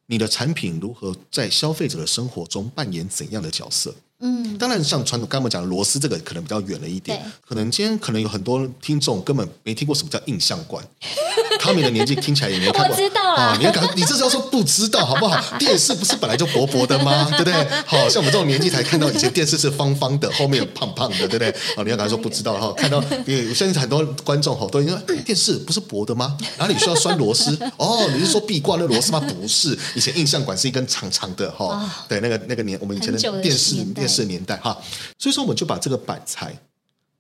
[0.06, 3.94] 你的产品如何在消费者的生活中扮演怎样的角色？
[4.22, 10.84] 嗯，当然像传统刚刚讲的螺丝这个可能比较远了一点，可能今天可能有很多听众根本没听过什么叫印象馆。
[11.60, 15.40] 他们的年纪听起来也没看过，我知道啊，你要讲，你这是要说不知道好不好？
[15.60, 17.28] 电视不是本来就薄薄的吗？
[17.38, 17.54] 对不对？
[17.86, 21.54] 好像我们这种年纪才看到以前电视是方方的，后面有胖胖的，对不对？
[21.76, 26.38] 好，你要赶快说不知道哈，看到因为我相信很多观众哈都说电视不是薄的吗？
[26.58, 27.58] 哪里需要拴螺丝？
[27.78, 29.20] 哦，你是说壁挂那螺丝吗？
[29.20, 34.78] 不是，以前印象馆是一根长长的哈，对，那个那个年我们以前的电视电视年代哈，
[35.18, 36.52] 所以说我们就把这个板材，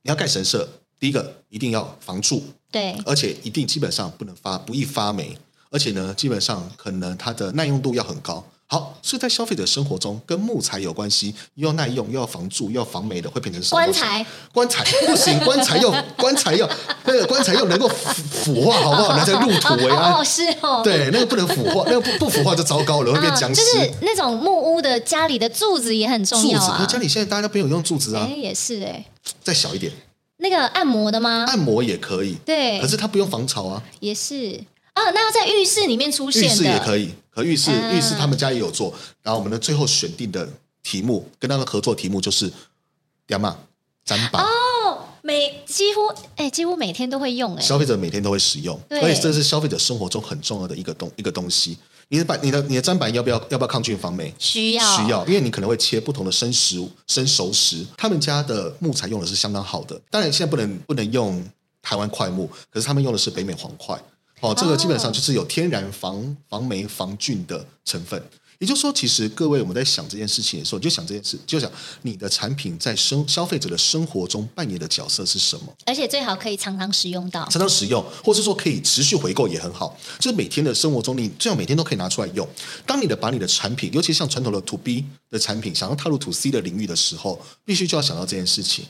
[0.01, 0.67] 你要盖神社，
[0.99, 2.43] 第一个一定要防蛀。
[2.69, 5.37] 对，而且一定基本上不能发，不易发霉，
[5.69, 8.45] 而且呢，基本上可能它的耐用度要很高。
[8.71, 13.81] 好，所以在消费者生活中，跟木材有关系，又要耐用，又要防蛀，又要防霉的，会变成什么？
[13.81, 14.25] 棺材？
[14.53, 16.69] 棺材不行，棺材要 棺材要
[17.03, 19.13] 那个棺材要能够腐腐化，好不好？
[19.19, 20.13] 那才入土为安。
[20.13, 20.79] 哦，是哦。
[20.81, 23.61] 对，那个不能腐化，那个不不腐化就糟糕了，会变僵尸。
[23.61, 26.77] 就是那种木屋的家里的柱子也很重要啊。
[26.77, 28.25] 柱子，家里现在大家都不用用柱子啊。
[28.25, 29.03] 哎，也是哎。
[29.43, 29.91] 再小一点。
[30.37, 31.43] 那个按摩的吗？
[31.49, 33.83] 按摩也可以，对，可是它不用防潮啊。
[33.99, 34.57] 也是
[34.93, 36.43] 啊，那要在浴室里面出现。
[36.43, 38.93] 浴室也可以，和浴室、嗯、浴室他们家也有做。
[39.23, 40.47] 然后我们的最后选定的
[40.83, 42.51] 题目，跟他们合作题目就是
[43.25, 43.57] “点嘛
[44.05, 44.43] 砧板”。
[44.45, 46.01] 哦，每几乎
[46.35, 51.77] 哎，几乎每天都会用哎，消费者每天都会使用，所以这是消费者生活中很重要的一个东一个东西。
[52.09, 54.33] 你的板，你的你的砧板要不要要不要抗菌防霉？
[54.37, 57.85] 需要需要，因为你可能会切不同的生食物、生熟食。
[57.95, 61.41] 他们家的木材用的是相当好的，当然现在不能不能用
[61.81, 63.97] 台湾桧木，可是他们用的是北美黄桧。
[64.41, 68.21] 哦，这个基本上就是有天然防防霉防菌的成分。
[68.57, 71.71] 也就是说，其实各位我们在想这件事情的时候，就想这件事，就想
[72.03, 75.75] 你的产品在生消费者的生活中扮演的角色是什么？
[75.87, 79.97] 而且最好可以常常使用到，常常使用，或是说可以持续回购也很好。
[80.19, 82.47] 就是每天的生活中，你最好每天都可以拿出来用。
[82.85, 88.85] 当你的把你的产品，尤其像传统的 To B 的产品，想要踏入 To C 的领域的时候，必须就要想到这件事情。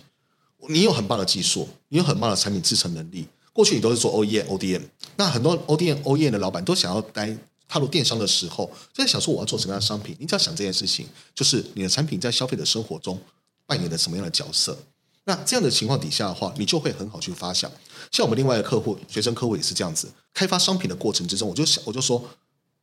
[0.68, 3.26] 你有很棒的技术，你有很棒的产品制成能力。
[3.54, 4.82] 过去你都是做 OEM、ODM，
[5.18, 7.38] 那很多 ODM、OEM 的老板都想要待。
[7.74, 10.14] 踏入电商的时候，就在想说我要做什么样的商品？
[10.20, 13.18] 你只要想这件事情，就是你的产品在消费者生活中
[13.66, 14.78] 扮演了什么样的角色。
[15.24, 17.72] 那这样的情况底下的话，你就会很好去发想。
[18.12, 20.10] 像我们另外的客户，学生客户也是这样子。
[20.34, 22.22] 开发商品的过程之中，我就想，我就说，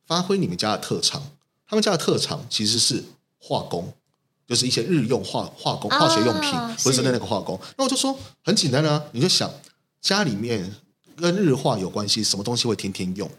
[0.07, 1.21] 发挥你们家的特长。
[1.67, 3.03] 他们家的特长其实是
[3.37, 3.93] 化工，
[4.47, 7.59] 就是一些日用化化工、化学用品，哦、不是真的那个化工。
[7.77, 9.53] 那我就说很简单啊，你就想
[10.01, 10.75] 家里面
[11.15, 13.29] 跟日化有关系，什么东西会天天用？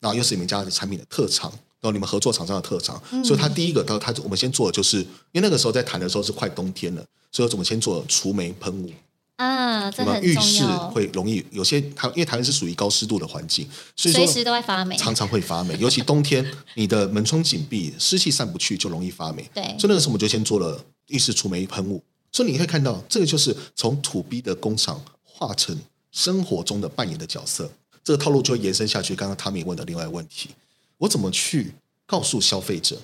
[0.00, 8.90] 然后又是你们家的产品的特长，然后你们合作厂商的特长，嗯、所以他第一个，他他我们先做的就是，因为那个时候在谈的时候是快冬天了，所以我们先做除霉喷雾。
[9.36, 10.22] 啊，这很。
[10.22, 15.76] 浴室会容易有些台，因为台湾是属于高湿度的环境，所以随时都会发霉，常常会发霉。
[15.80, 19.48] 尤其冬天，你的门窗紧闭，湿气散不去，就容易发霉。
[19.54, 22.02] 对，所以那个时候我们就先做了浴室除霉喷雾。
[22.32, 25.02] 所以你会看到，这个就是从土逼的工厂
[25.36, 25.78] 化成
[26.10, 27.70] 生活中的扮演的角色。
[28.02, 29.14] 这个套路就会延伸下去。
[29.14, 30.50] 刚刚汤米问的另外问题，
[30.98, 31.74] 我怎么去
[32.06, 32.96] 告诉消费者？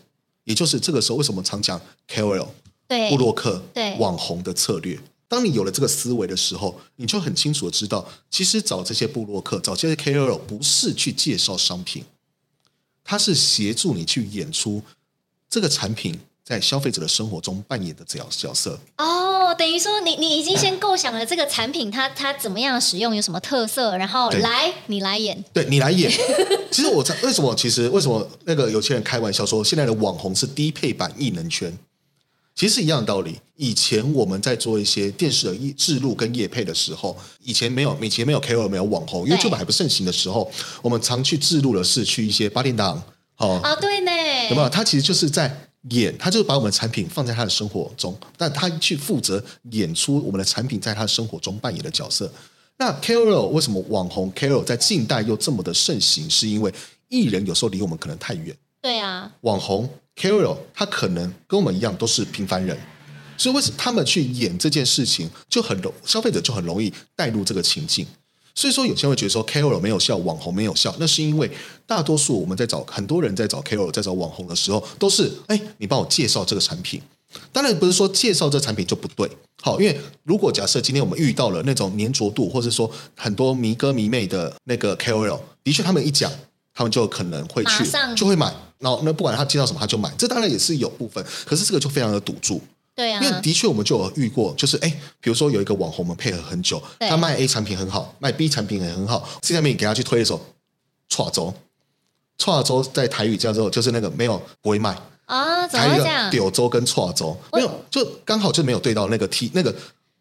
[0.45, 2.49] 也就是这个时候，为什么常讲 KOL
[2.89, 4.99] 对布洛克对网红的策略？
[5.29, 12.05] 当你有了这个思维的时候，你就很清楚的知道，其实找这些布洛克、找这些 KOL 不是去介绍商品，
[13.03, 14.83] 他是协助你去演出
[15.49, 16.21] 这个产品
[16.53, 18.79] 在消费者的生活中扮演的角角色。
[18.99, 26.11] 哦，等于说你你已经先构想了这个产品它它怎么样使用，有什么特色，然后来你来演，对你来演。
[26.71, 31.77] 其实我为什么其实为什么那个有些人开玩笑说，现在的网红是低配版艺能圈。
[32.55, 33.39] 其实是一样的道理。
[33.57, 43.03] 以前我们在做一些电视的制录跟业配的时候，以前没有，以前没有 KOL，没有网红，YouTube 还不盛行的时候，我们常去制录的是去一些八点档，
[43.39, 44.11] 哦，啊，对呢，
[44.51, 44.69] 有没有？
[44.69, 52.33] 他其实就是在演，他就是把我们的产品放在他的生活中，但他去负责演出我们的产品在他的生活中扮演的角色。
[52.79, 56.29] 那 KOL 为什么网红 KOL 在近代又这么的盛行？
[56.31, 56.73] 是因为
[57.09, 58.57] 艺人有时候离我们可能太远。
[58.81, 62.77] 对啊，网红 KOL 他可能跟我们一样都是平凡人，
[63.37, 68.07] 所以为什么他们去演这件事情就很容消费者就很容易带入这个情境。
[68.55, 71.51] 所以说有些人会觉得说 KOL 没有效，网红没有效，那是因为
[71.87, 77.01] 大多数我们在找很多人在找 KOL 在找网红的时候，都是哎，你帮我介绍这个产品。
[77.51, 79.31] 当然不是说介绍这产品就不对，
[79.63, 86.31] 好，因为如果假设今天我们遇到了那种黏着度，或者说很多迷哥迷妹的那个 KOL，的确他们一讲。
[86.75, 87.85] 他们就可能会去，
[88.17, 88.51] 就会买。
[88.79, 90.11] 然后那不管他介绍什么，他就买。
[90.17, 92.59] 这当然也是有部分，可是这个就非常的赌注。
[92.95, 94.89] 对啊，因为的确我们就有遇过，就是哎，
[95.21, 100.41] 比如说有一个网红，我们配合很久，他卖 A 产品很好，卖 B 产品也很好，C 产品给他去推的时候，
[101.09, 101.55] 错州，
[102.37, 106.31] 错州在台语叫做就是那个没有不会卖啊，怎么会这样？
[106.31, 109.75] 柳州跟错州没有，就刚好就没有对到那个 T 那个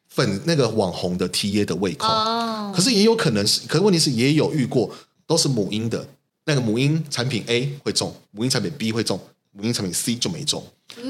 [0.08, 2.08] 粉那个网红的 TA 的胃口。
[2.08, 4.90] 哦，可是也有可能是，可是问题是也有遇过
[5.28, 6.08] 都是母婴的。
[6.44, 9.20] 那个母婴产品 A 会中，母婴产品 B 会中，
[9.52, 10.66] 母婴产品 C 就没中，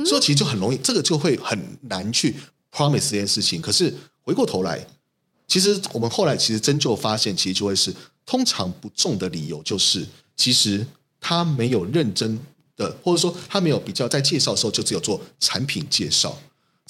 [0.05, 2.35] 所以其实就很容易，这个就会很难去
[2.71, 3.61] promise 这件事情。
[3.61, 4.85] 可是回过头来，
[5.47, 7.93] 其实我们后来其实真就发现，其实就会是
[8.25, 10.85] 通常不中的理由就是，其实
[11.19, 12.39] 他没有认真
[12.75, 16.37] 的，或者说他没有比较在介绍的时候就只有做产品介绍。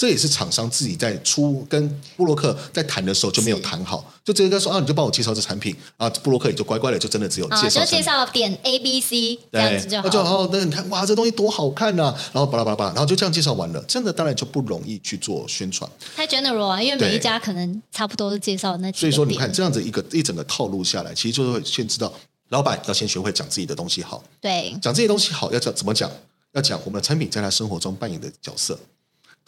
[0.01, 1.87] 这也是厂商自己在出跟
[2.17, 10.03] 布洛克在谈的时候就没有谈好，就直接说啊，你就帮我介绍这产品啊，布洛克也就乖乖的就真的只有介绍，就介绍点 A B C 这样子就好。
[10.03, 15.87] 那就哦，那你看哇，这东西多好看呐，啊，然后巴拉巴拉巴拉，然后就这样介绍完了，这样的当然就不容易去做宣传。
[16.15, 19.01] 太 general 啊，因为每一家可能差不多都介绍那几。
[19.01, 22.11] 所以说你看这样子一个一整个套路下来，其实就是会先知道
[22.49, 26.09] 老板要先学会讲自己的东西好，对，讲这些东西好要讲怎么讲，
[26.53, 28.79] 要讲我们的产品在他生活中扮演的角色。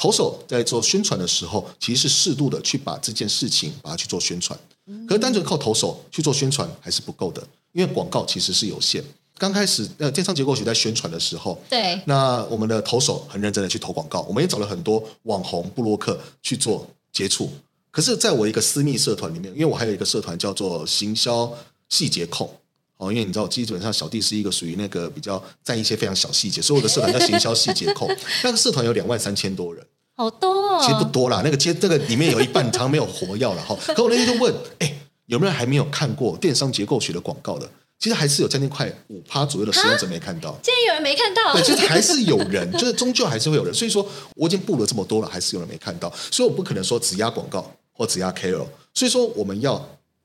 [0.03, 4.59] 投手在做宣传的时候，其实是适度的去把这件事情把它去做宣传。
[5.07, 9.01] 可是单纯靠投手去做宣传还是不够的，因为广告其实是有限。
[9.37, 17.49] 刚开始呃，电商结构学在宣传的时候，对，那我们的投手很认真的去投广告，我们也找了很多网红布洛克去做接触。
[17.89, 21.49] 可是，在我一个私密社团里面，因为我还有一个社团叫做行销
[21.87, 22.53] 细节控
[22.97, 28.13] 哦，因为你知道，基本上小弟是一个属于那个比较在意一些非常小细节，所以我的社团叫行销细节控。
[28.43, 29.85] 那个社团有两万三千多人。
[30.15, 31.41] 好多哦，其实不多啦。
[31.43, 33.75] 那个街，这个里面有一半常没有活药了 哈。
[33.95, 34.95] 可我那天就问，哎，
[35.25, 37.69] 有没有人还没有看过电商结构学的广告的？
[37.99, 40.53] 其实还是有将近快五趴左右的使用者没看到。
[40.61, 41.53] 竟然有人没看到？
[41.53, 43.73] 对，就是还是有人， 就是终究还是会有人。
[43.73, 44.05] 所以说，
[44.35, 46.11] 我已经布了这么多了，还是有人没看到。
[46.29, 48.67] 所以我不可能说只压广告或只压 KOL。
[48.93, 49.83] 所以说，我们要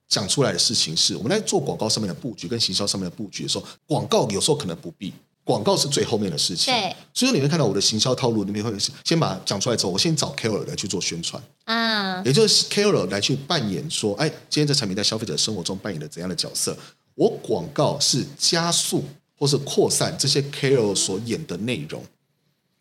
[0.09, 5.14] 讲出来的事情是，我们在做广告上面的布局跟行销上面的布局的时候，广告有时候可能不必。
[5.49, 8.70] 广告是最后面的事情，对，所以你会看到我的行销套路里面会
[9.03, 16.76] 先把它讲出来之后，我先找 KOL 来去做宣传啊，也就是 KOL 来去扮演说，哎，今天这产品在消费者生活中扮演了怎样的角色？
[17.14, 19.03] 我广告是加速
[19.38, 22.05] 或是扩散这些 KOL 所演的内容。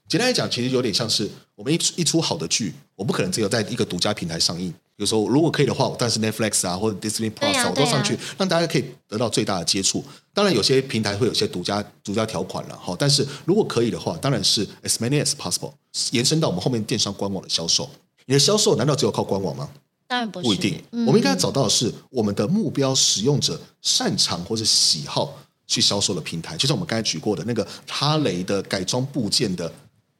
[0.07, 10.01] 简单来讲，其实有点像是我们一出一出好的剧，我不可能只有在一个独家平台上映，有时候，如果可以的话，但是 Netflix 啊或者 Disney Plus 啊，我都上去，让大家可以得到最大的接触。
[10.33, 12.95] 当然，有些平台会有些独家独家条款了哈。
[12.97, 15.73] 但是如果可以的话，当然是 as many as possible
[16.11, 17.89] 延伸到我们后面电商官网的销售。
[18.25, 19.69] 你的销售难道只有靠官网吗？
[20.07, 20.81] 当然不是，不一定。
[20.91, 29.69] 嗯、我们应该找到的是我们的目标使用者擅长或者喜好去销售的平台，就像我们刚才举过的那个哈雷的改装部件的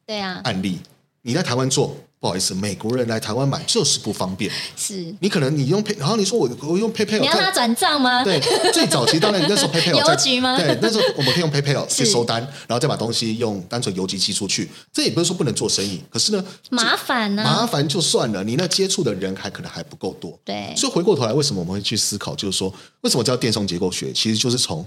[0.08, 0.80] 对啊案例，
[1.20, 1.94] 你在台湾做。
[2.20, 4.50] 不好意思，美国人来台湾买就是不方便。
[4.76, 8.24] 是，你可能你用 Pay，然后你说我我用 PayPal，你要他转账吗？
[8.24, 8.40] 对，
[8.72, 10.58] 最早期当然那时候 PayPal 邮局吗？
[10.58, 14.68] 对，那时候我们可以用 PayPal 去收单，然后再把东西用单纯邮寄寄出去。
[14.92, 20.36] 这也不是说不能做生意，可是呢，麻烦呢、啊，麻烦就算了，你那接触的人还可能还不够多。
[20.44, 22.34] 对，所以回过头来，为什么我们会去思考？
[22.34, 24.12] 就是说，为什么叫电商结构学？
[24.12, 24.84] 其实就是从。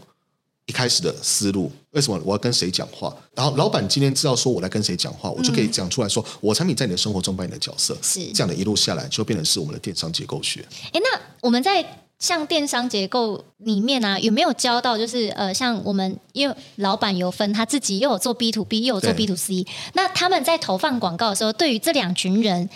[0.72, 3.14] 一开始的思路，为什么我要跟谁讲话？
[3.36, 7.94] 然后老板今天知道说我来跟谁讲话，我就可以讲出来说，我产品在你的生活中扮演的角色。
[8.02, 10.66] 是这样的，一路下来就变成是我们的电商结构学。
[10.94, 11.86] 哎，那我们在
[12.20, 22.70] 像电商结构里面呢、啊，有没有教到就是呃，像我们因为老板有分他自己又有做 B to B，又有做 B to C，那他们在投放广告的时候，对于这两群人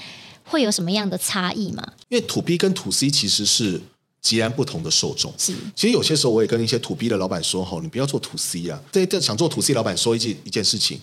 [0.44, 1.94] 会有什么样的差异吗？
[2.10, 3.82] 因为 To B 跟 To C 其实是。
[4.26, 5.54] 截然不同的受众，是。
[5.76, 11.00] 其实有些时候我也跟一些 To B 的老板说：“吼，你不要做 To C 啊。”这这想做 To C 老板说一件一件事情：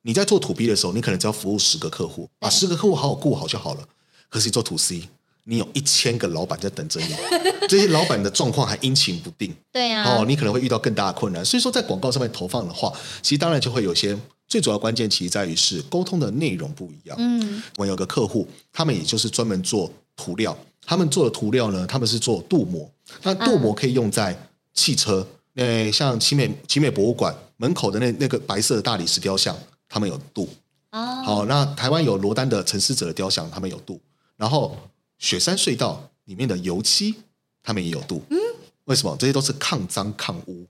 [0.00, 3.86] 你在做 To B 的时候，你可能只要服务十个客户，把十个客户好好顾好就好了。
[4.30, 5.02] 可是你做 To C，
[5.44, 7.14] 你有一千个老板在等着你，
[7.68, 9.54] 这些老板的状况还阴晴不定。
[9.70, 11.44] 对啊，哦，你可能会遇到更大的困难。
[11.44, 12.90] 所以说，在广告上面投放的话，
[13.20, 17.16] 其实当然就会有些最主要关键，其实在于是沟通的内容不一样。
[17.20, 20.56] 嗯，我有个客户，他们也就是专门做涂料。
[20.88, 22.88] 他们做的涂料呢，他们是做镀膜。
[23.22, 24.36] 那镀膜可以用在
[24.72, 29.56] 汽车，那像奇美奇美博物馆门口的那那个白色的大理石雕像，
[29.88, 30.48] 他们有镀。
[30.92, 31.22] 哦。
[31.24, 34.00] 好，那台湾有罗丹的沉思者的雕像，他们有镀。
[34.36, 34.76] 然后
[35.18, 37.16] 雪山隧道里面的油漆，
[37.62, 38.22] 他们也有镀。
[38.30, 38.38] 嗯。
[38.84, 39.16] 为什么？
[39.18, 40.64] 这些都是抗脏抗污。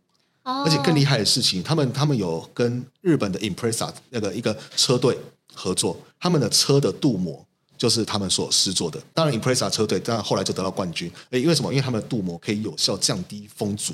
[0.45, 0.65] 哦。
[0.65, 5.19] 而且更厉害的事情，他们他们有跟日本的 Impresa 那个一个车队
[5.53, 7.45] 合作，他们的车的镀膜。
[7.79, 11.11] 就是他们所试做的，当然 Impreza 车队，当然后来就得到冠军。
[11.31, 11.71] 诶，因为什么？
[11.73, 13.93] 因为他们的镀膜可以有效降低风阻。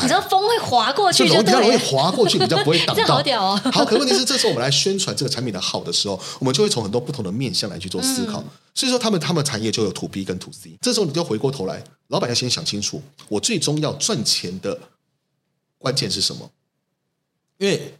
[0.00, 3.04] 你知道风会滑过去就，就比较容易滑过去，比较不会挡到。
[3.16, 3.60] 好屌哦！
[3.70, 8.40] 好，可问题是，这时候我们来宣传这个产品的好的时候，我们就会从很多不同的面向来去做思考。
[8.40, 10.78] 嗯、所以说，他们他们产业就有 To B 跟 To C。
[10.80, 14.80] 这时候你就回过头来，老板要先想清楚，我最终要赚钱的
[15.76, 16.50] 关键是什么？
[17.58, 17.94] 因为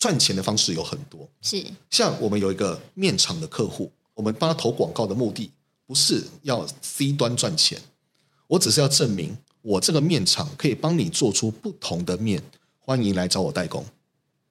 [0.00, 3.92] 赚钱的方式有很多，是像我们有一个面厂的客户。
[4.16, 5.50] 我们帮他投广告的目的
[5.86, 7.78] 不是要 C 端赚钱，
[8.46, 12.42] 我只是要证明我这个面厂可以帮你做出不同的面，
[12.80, 13.84] 欢迎来找我代工。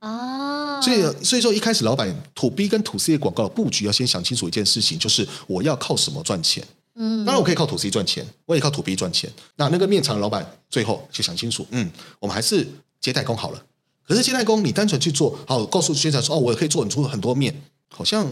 [0.01, 6.63] 哦，所以所以说一开始老板 To B 跟 To C 的广告的布局要先想清楚一件事情，就是我要靠什么赚钱。
[6.93, 9.33] 嗯，当然我可以靠 To C 赚钱，我也靠 To B 赚钱。
[9.55, 12.67] 那那个面厂的老板最后就想清楚，嗯，我们还是
[13.01, 13.65] 接代工好了。
[14.07, 17.59] 可是接代工你单纯去做，好告诉宣传说哦，我也可以做很出很多面，
[17.89, 18.31] 好像。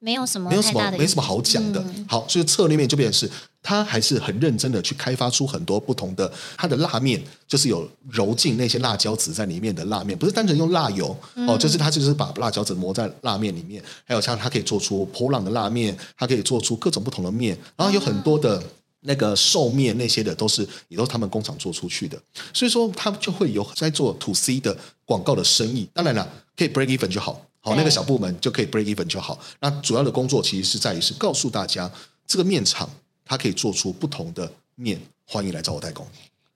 [0.00, 1.80] 没有什么，没有什么，没什么好讲的。
[1.80, 3.30] 嗯、好，所以策略面就变成是，
[3.60, 6.30] 他还是很认真的去开发出很多不同的。
[6.56, 13.82] 他的辣面就是有揉进那些辣椒籽在里面的辣面，不是单纯用辣油、嗯、哦，就是他就是把辣椒籽磨在辣面里面。
[14.04, 18.62] 还有像他可以做出波浪的辣面，他可以做出各种不同的面，然后有很多的
[19.00, 22.16] 那个寿面那些的都是也都是他们工厂做出去的。
[22.54, 25.88] 所以说，他就会有在做 To C 的广告的生意。
[25.92, 27.44] 当然了，可以 break even 就好。
[27.60, 29.38] 好，那个小部门就可以 break even 就好。
[29.60, 31.90] 那主要的工作其实是在于是告诉大家，
[32.26, 32.88] 这个面厂
[33.24, 36.06] 它可以做出不同的面，欢迎来找我代工。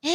[0.02, 0.10] 哎，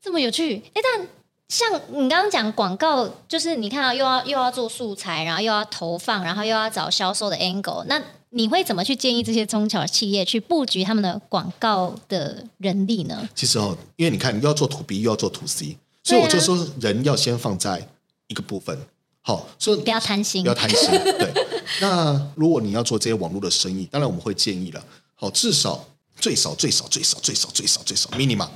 [0.00, 0.62] 这么有趣！
[0.74, 1.08] 哎，但
[1.48, 13.28] 像你刚刚讲广告，就是你看到又要又要做素材，然后又要投放，然后又要找销售的 angle，那你会怎么去建议这些中小企业去布局他们的广告的人力呢？
[13.34, 17.86] 其实哦，因为你看，又要做 To B，又要做 To C，所以我就说人要先放在
[18.28, 18.78] 一个部分。
[19.22, 20.90] 好，所以不要贪心，不要贪心。
[20.90, 21.32] 对，
[21.80, 24.84] 那如果你要做这些网络的生意，当然我们会建议了。
[25.14, 28.48] 好，至少最少最少最少最少最少最少 minimum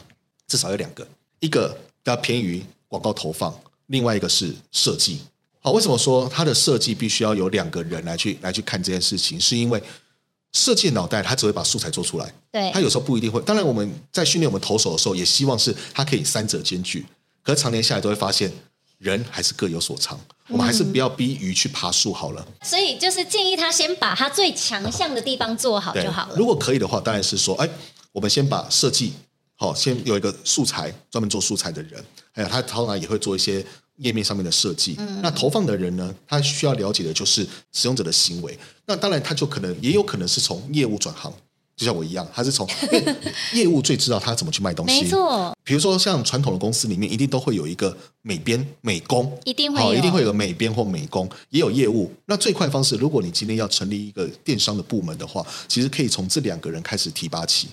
[0.49, 1.07] 至少有两个，
[1.39, 3.55] 一个比较偏于广告投放，
[3.87, 5.21] 另外一个是设计。
[5.61, 9.41] 好，为什么说它的设计必须要有两个人来去来去看这件事情？
[9.41, 9.81] 是因为
[10.53, 13.41] 设计脑袋他只会把素材做出来，对，他有时候不一定会。
[13.43, 17.05] 当然我们在训练我们投手的时候，也希望是他可以三者兼具。
[17.43, 18.51] 可是常年下来都会发现，
[18.99, 20.19] 人还是各有所长。
[20.49, 22.47] 我们还是不要逼鱼去爬树好了。
[22.49, 26.37] 嗯，所以就是建议他先把他最强项的地方做好就好了。
[26.37, 27.69] 如果可以的话，当然是说，哎，
[28.13, 29.13] 我们先把设计
[29.57, 33.65] 好，先有一个素材专门做素材的人，还有他当然也会做一些
[33.97, 34.95] 页面上面的设计。
[34.99, 35.21] 嗯。
[35.21, 38.57] 那投放的人呢，他需要了解的就是使用者的行为。
[38.87, 41.33] 那当然，他就可能也有可能是从业务转行，
[41.77, 42.67] 就像我一样，他是从
[43.53, 45.03] 业务最知道他怎么去卖东西。
[45.03, 52.11] 没错，比如说像传统的公司里面，一定都会有一个美编、美工，一定会有，一定会有美编或美工，也有业务。
[52.25, 57.69] 那最快方式，如果你今天要成立一个电商的部门的话，其实可以从这两个人开始提拔起。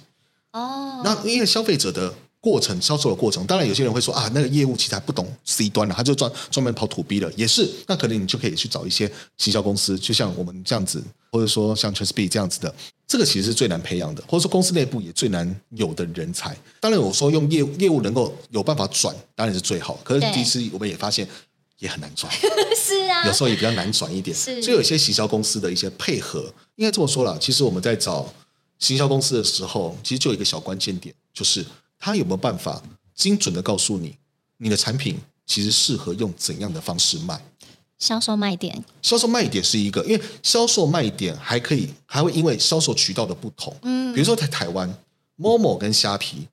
[0.51, 2.13] 哦，那因为消费者的。
[2.43, 7.65] 过程销售的过程，当然有些人会说啊，那个业务其实还不懂 C 端的，他就专专门跑 to B 的，也是。
[7.87, 11.01] 那可能你就可以去找一些行销公司，就像我们这样子，
[11.31, 12.75] 或者说像 TrustBee 这样子的，
[13.13, 16.57] 这个其实是最难培养的，或者说公司内部也最难有的人才。
[16.79, 19.99] 当然，我说用业务业务能够有办法转，当然是最好。
[20.03, 21.27] 可是其实我们也发现
[21.77, 22.27] 也很难转，
[22.75, 24.35] 是啊，有时候也比较难转一点。
[24.35, 27.37] 是，所以有一些行销公司的一些配合，应该这么说啦。
[27.39, 28.33] 其实我们在找
[28.79, 31.63] 行销公司的时候，其实就有一个小关键点，就是
[31.99, 32.81] 他有没有办法。
[33.15, 34.17] 精准的告诉你，
[34.57, 37.39] 你的产品其实适合用怎样的方式卖。
[38.03, 44.93] 销售卖点，销售卖点是一个，因为销售卖点还可以，还会因为销售渠道的不同，嗯，比如说在台湾
[45.39, 46.45] ，Momo 跟虾皮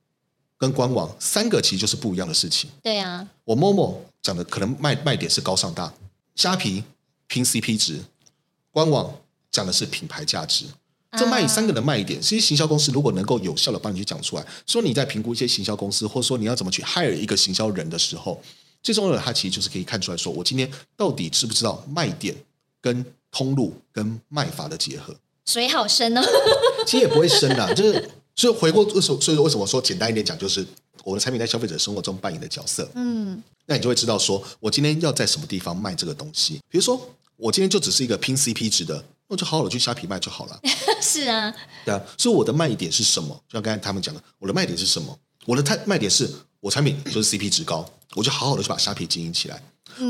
[0.57, 2.69] 跟官网三个其实就是不一样的事情。
[2.81, 5.93] 对啊，我 Momo 讲的可能卖卖点是高上大，
[6.35, 6.85] 虾皮
[7.27, 7.99] 拼 CP 值，
[8.71, 9.13] 官网
[9.51, 10.63] 讲的是品牌价值。
[11.17, 18.41] 这卖三个的卖点，其实行销公司如果能够有效的帮你去讲出来，说你在评估一些行销公司，或者说你要怎么去 hire 一个行销人的时候，
[18.83, 22.35] 最重要的，它其实就是可以看出来说，我今天到底知不知道卖点
[22.81, 25.15] 跟通路跟卖法的结合？
[25.45, 26.21] 水好深哦，
[26.85, 30.65] 其实也不会深啦，就是所以回过为什么，所以说为什么说简单一点讲，就是
[31.03, 39.03] 我的产品在消费者生活中扮演的角色，嗯，那你就会知道说我今天要在什么地方卖这个东西，比如说我今天就只是一个拼 CP 值的。
[39.33, 40.59] 那就好好的去虾皮卖就好了。
[41.01, 41.55] 是啊，
[41.85, 42.01] 对啊。
[42.17, 43.29] 所以我的卖点是什么？
[43.47, 45.17] 就像刚才他们讲的，我的卖点是什么？
[45.45, 46.29] 我的卖点是
[46.61, 47.85] 我产品就是 CP 值高，
[48.15, 49.61] 我就好好的去把虾皮经营起来。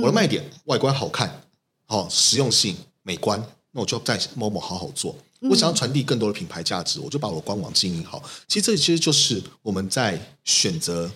[0.02, 1.42] 我的卖点外观好看，
[1.88, 5.16] 好、哦、实用性、美观，那我就在某某好好做。
[5.50, 8.22] 我想要传递更多的品牌价值，我就把我的官网经营好。
[8.48, 11.10] 其实这其实就是我们在选择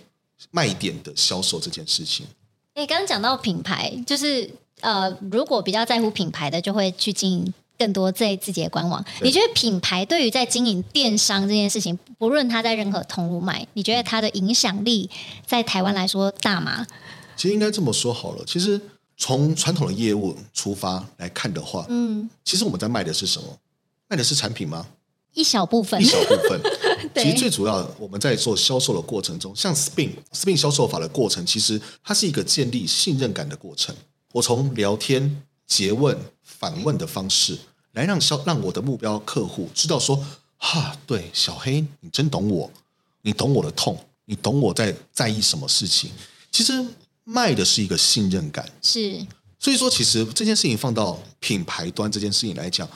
[0.49, 2.25] 卖点的销售这件事情。
[2.73, 7.53] 诶，刚刚讲到品牌，就是呃，如果比较在乎品牌的，就会去经营。
[7.77, 15.09] 更多在自己的官网，你觉得品牌对于在经营电商这件事情，不论它在任何通路卖，你觉得它的影响力
[15.45, 16.87] 在台湾来说大吗？
[17.35, 18.79] 其实应该这么说好了，其实
[19.17, 23.47] 从传统的业务出发来看的话，嗯，其实我们在卖的是什么？
[24.07, 24.87] 卖的是产品吗？
[25.33, 26.61] 一小部分，一小部分。
[27.15, 33.93] 其实最主要，我们在做销售的过程中，像 Spin Spin 销售法的过程，其实它是一个建立信任感的过程。
[34.31, 35.43] 我从聊天。
[35.67, 36.15] 詰问、
[36.65, 37.55] 反问的方式，
[37.91, 40.25] 来让小让我的目标客户知道说，
[40.57, 42.71] 哈，对，小黑，你真懂我，
[43.21, 43.95] 你懂我的痛，
[44.25, 46.09] 你懂我在在意什么事情。
[46.51, 46.83] 其实
[47.23, 49.23] 卖的是一个信任感，是。
[49.59, 52.89] 所以说，其实这件事情放到品牌端这件事情来讲，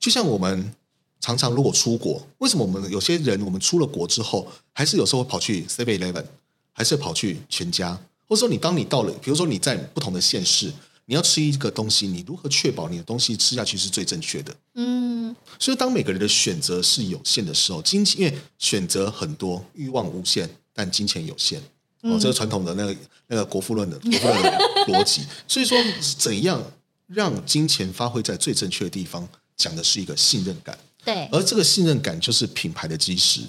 [0.00, 0.74] 就像我们
[1.20, 6.24] 常常如果出国，为什么我们有些人我们出了国之后，还是有时候会跑去 Seven Eleven，
[6.72, 7.96] 还是跑去全家，
[8.26, 10.72] 或者说你当你到了，比如说你在不同的县市。
[11.06, 14.54] 你要吃一个东西，你如何确保你的东西吃下去是最正确的？
[14.74, 21.60] 嗯，所以当每个人的选择是有限的时候，金钱因为选择很多，欲望无限，但金钱有限。
[22.00, 22.96] 哦，这是传统的那个
[23.28, 25.22] 那个国富论的国富论的逻辑。
[25.48, 25.78] 所以说，
[26.18, 26.62] 怎样
[27.06, 29.26] 让金钱发挥在最正确的地方，
[29.56, 30.78] 讲的是一个信任感。
[31.04, 33.42] 对，而这个信任感就是品牌的基石。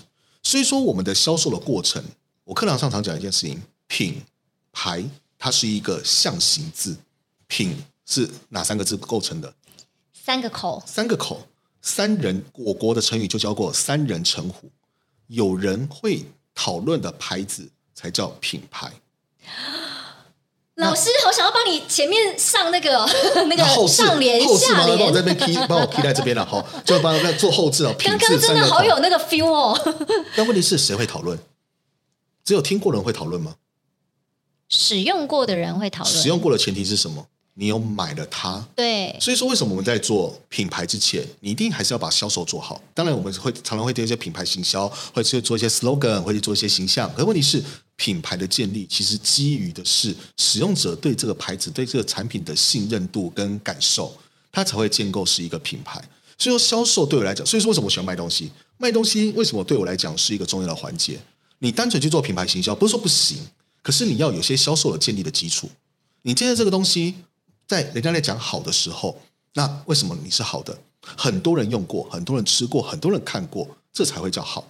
[0.44, 2.04] 所以说，我们的销售的过程，
[2.44, 4.22] 我课堂上常讲一件事情：品
[4.72, 5.04] 牌
[5.38, 6.96] 它是一个象形字。
[7.48, 7.76] 品
[8.06, 9.54] 是哪三个字构成的？
[10.14, 11.48] 三个口，三个口，
[11.82, 12.44] 三人。
[12.54, 14.72] 我国的成语就教过“三人成虎”，
[15.28, 18.92] 有人会讨论的牌子才叫品牌。
[20.76, 23.06] 老师，好想要帮你前面上那个
[23.48, 27.96] 那个上联下联，帮我这边 key，帮我 key 在这边了哈， 就帮我做后置哦。
[28.00, 29.96] 刚刚真的好有那个 feel 哦。
[30.36, 31.38] 但问题是谁会讨论？
[32.44, 33.56] 只有听过的人会讨论吗？
[34.68, 36.14] 使用过的人会讨论。
[36.14, 37.28] 使用过的前提是什么？
[37.58, 42.82] 你有买了它，对，所以说为什么我们在做品牌之前，你一定还是要把销售做好。
[42.94, 47.10] 当然，我们会常常会做一些品牌行销，或者去做一些 slogan，会去做一些形象。
[47.14, 47.64] 可是问题是，
[47.96, 54.14] 品牌的建立其实基于的是使用者对这个牌子、对这个产品的信任度跟感受，
[54.52, 56.04] 它才会建构是一个品牌。
[56.38, 58.52] 所以说，销售对我来讲，所以说为什么我喜欢卖东西？
[58.78, 61.18] 卖东西为什么对我来讲是一个重要的环节？
[61.60, 63.38] 你单纯去做品牌行销，不是说不行，
[63.82, 65.70] 可是你要有些销售的建立的基础。
[66.24, 67.16] 你今天这个东西。
[67.68, 69.20] 在人家在讲好的时候，
[69.54, 70.78] 那为什么你是好的？
[71.02, 74.68] 很多人用过，很多人吃过，很多人看过，这才会叫好。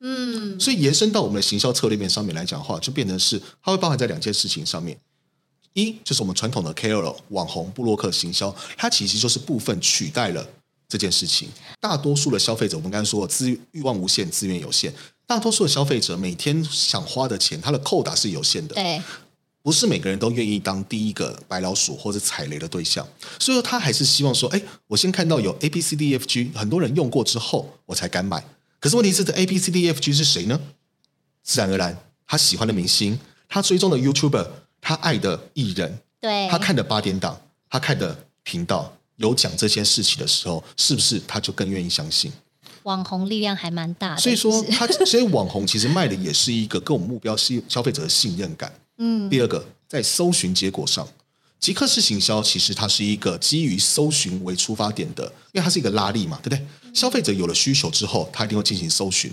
[0.00, 4.98] 嗯，所以延伸到我们的行销策略面上面来讲的话，就变成是它会包含在两件事情上面。
[5.72, 10.46] 一就是我们传统的 KOL 网红布洛克行销，它其实就是部分取代了
[10.88, 11.48] 这件事情。
[11.80, 14.92] 大多数的消费者，我们刚才说资欲望无限，资源有限。
[15.26, 18.74] 大多数的消费者每天想花的钱，他的扣打是有限的。
[18.74, 19.02] 对，
[19.66, 23.04] 不是每个人都愿意当第一个白老鼠或者踩雷的对象。
[23.40, 28.44] 所以说，他还是希望说，哎，我先看到有 A B C D F G，很多人用过之后，我才敢买。
[28.78, 30.60] 可是问题是，这 A B C D F G 是谁呢？
[31.42, 31.98] 自然而然，
[32.28, 34.46] 他喜欢的明星，他追踪的 YouTuber，
[34.80, 37.36] 他爱的艺人，对，他看的八点档，
[37.68, 42.30] 他看的频道有讲这些事情的时候，是不是他就更愿意相信？
[42.84, 48.72] 网红力量还蛮大的，所以说他，所以网红其实卖的也是一个跟我们目标是消费者的信任感。
[48.98, 51.06] 嗯，第二个在搜寻结果上，
[51.60, 56.66] 极客式行销其实它是一个基于搜寻为出发点的，因为它是一个拉力嘛，对不对？
[56.94, 59.30] 消费者有了需求之后，他一定会进行搜寻，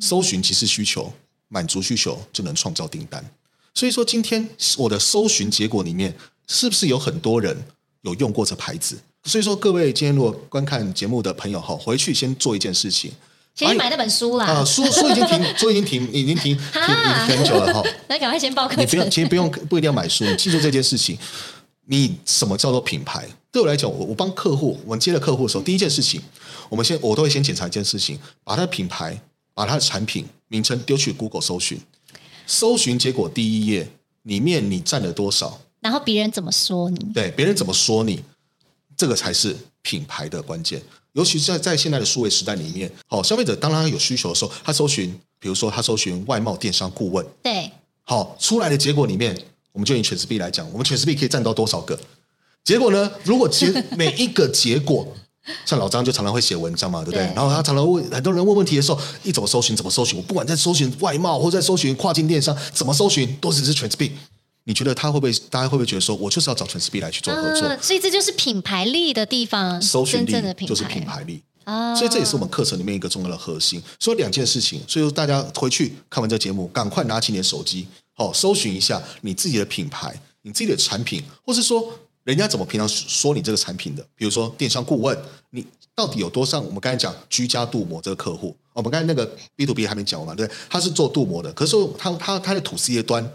[0.00, 1.10] 搜寻即是需求，
[1.48, 3.24] 满足需求就能创造订单。
[3.72, 4.46] 所以说，今天
[4.76, 6.14] 我的搜寻结果里面，
[6.46, 7.56] 是不是有很多人
[8.02, 8.98] 有用过这牌子？
[9.24, 13.12] 所以说，各位今天如果观看节目的朋友哈，回去先做一件事情，
[13.68, 14.46] 先买那本书啦。
[14.46, 16.82] 啊，书书已经停， 书已经停，已经停，停
[17.26, 17.82] 很久了哈。
[18.08, 18.76] 那赶快先报课。
[18.76, 20.24] 你不用，其实不用，不一定要买书。
[20.24, 21.18] 你记住这件事情，
[21.86, 23.28] 你什么叫做品牌？
[23.52, 26.20] 对我来讲，我我帮客户，我们接了客户的时候，第一件事情，
[26.68, 29.20] 我们先我都会先检查一件事情，把他的品牌，
[29.54, 31.80] 把他的产品名称丢去 Google 搜寻，
[32.46, 33.88] 搜寻结果第一页
[34.22, 35.60] 里面你占了多少？
[35.80, 36.98] 然后别人怎么说你？
[37.12, 38.22] 对，别人怎么说你？
[38.96, 40.80] 这个才是品牌的关键，
[41.12, 45.08] 尤其是在在现在的数位时代里面，好，消费者当他有需求的时候，他搜寻，
[45.38, 47.70] 比如说他搜寻外贸电商顾问，对，
[48.04, 49.36] 好，出来的结果里面，
[49.72, 51.98] 我们就以全时币来讲，我们全时币可以占到多少个？
[52.62, 53.10] 结果呢？
[53.24, 55.08] 如果结每一个结果，
[55.64, 57.26] 像老张就常常会写文章嘛，对不对？
[57.26, 64.12] 对，然后他常常问很多人问问题的时候，一怎么搜寻怎么搜寻，我不管在搜寻外贸或在搜寻跨境电商，怎么搜寻都只是全时币。
[64.64, 65.32] 你觉得他会不会？
[65.48, 67.66] 大家会不会觉得说，我就是要找全时币来去做合作？
[67.66, 71.94] 啊，所以这就是品牌力的地方，搜寻力就是品牌力啊。
[71.96, 73.82] 所以这也是我们课程里面一个重要的核心。
[73.98, 81.92] 所以两件事情，所以说大家回去看完这节目，赶快拿起你的手机，好，搜寻一下你自己的品牌、你自己的产品，或是说
[82.24, 84.06] 人家怎么平常说你这个产品的。
[84.14, 85.16] 比如说电商顾问，
[85.50, 86.60] 你到底有多少？
[86.60, 90.34] 我们刚才讲居家镀膜这个客户，我们刚才那个 B to B 还没讲完嘛？
[90.34, 93.26] 对，他是做镀膜的，可是他他他的 to C 端。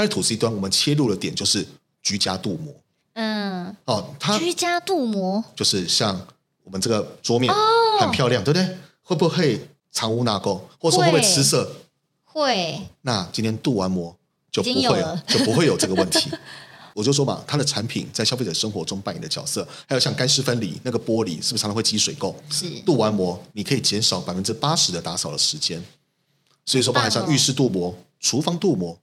[0.00, 1.66] 它的 to C 端，我们切入的点就是
[2.02, 2.74] 居家镀膜。
[3.12, 6.18] 嗯，哦，它居家镀膜就是像
[6.64, 7.52] 我们这个桌面
[8.00, 8.78] 很漂亮，哦、对不对？
[9.02, 11.70] 会不会藏污纳垢，或者说会不会吃色？
[12.24, 12.80] 会。
[13.02, 14.16] 那今天镀完膜
[14.50, 16.30] 就不会了，就不会有这个问题。
[16.94, 22.34] 我就说嘛，它的产品在消费者生活中扮演的角色，还有像干湿分离那个玻璃，是不是常常会积水垢？
[22.48, 22.66] 是。
[22.86, 25.82] 镀完膜，你可以减少百分之八十的打扫的时间。
[26.64, 28.96] 所以说，包含像浴室镀膜、厨房镀膜。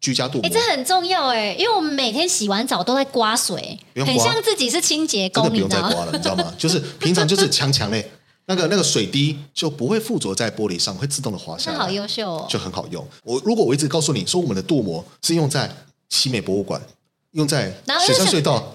[0.00, 6.52] 居家镀膜，哎，这很重要哎，因为我们每天洗完澡都在刮水，刮很像自己是清洁工，真的不用再刮了，你知道吗？
[6.58, 8.08] 就是平常就是强强嘞，
[8.46, 13.06] 那个那个水滴就不会附着在玻璃上，会自动的滑下来，好优秀哦，就很好用。
[13.24, 15.70] 我如果我一直告诉你说，我们的镀膜是用在
[16.08, 16.80] 西美博物馆，
[17.32, 17.70] 用在
[18.06, 18.74] 雪山隧道。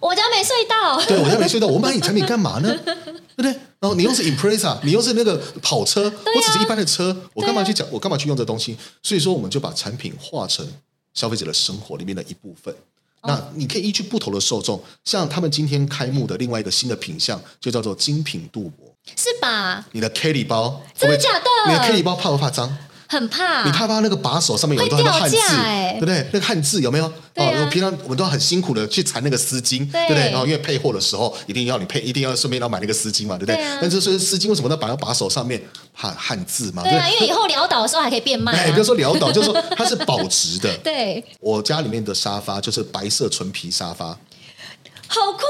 [0.00, 2.74] 我家没隧道，对，我家没隧道，我买你产品干嘛呢？
[2.84, 2.94] 对
[3.36, 3.50] 不对？
[3.80, 7.86] 然后你又是 Impreza，你又是那个跑车，啊、我只是一般的车，我干嘛去讲？
[7.90, 8.76] 我干嘛去用这东西？
[9.02, 10.66] 所以说，我们就把产品化成
[11.12, 12.74] 消费者的生活里面的一部分。
[13.22, 19.84] 哦、那你可以依据不同的受众，像他们今天开幕的另外一个新的品项，就叫做精品镀膜，是吧？
[19.92, 21.46] 你的 Kelly 包，真的假的？
[21.68, 22.76] 你的 Kelly 包怕不怕脏？
[23.14, 26.26] 很怕，你怕怕那个把手上面有很多汉字，对不对？
[26.32, 27.10] 那个汉字有没有？
[27.36, 30.30] 哦，平常我们都很辛苦的去缠那个丝巾，对不对？
[30.30, 33.56] 然后因为配货的时候，一定要你配，一定要顺便要买那个丝巾嘛，对不对？
[33.80, 35.60] 但是说丝巾为什么要绑到把手上面？
[35.96, 36.82] 怕汉字嘛？
[36.82, 38.52] 对啊，因为以后潦倒的时候还可以变卖。
[38.52, 40.76] 哎，不要说潦倒， 就是说它是保值的。
[40.78, 45.40] 对，我家里面的沙发就是白色纯皮沙发，好夸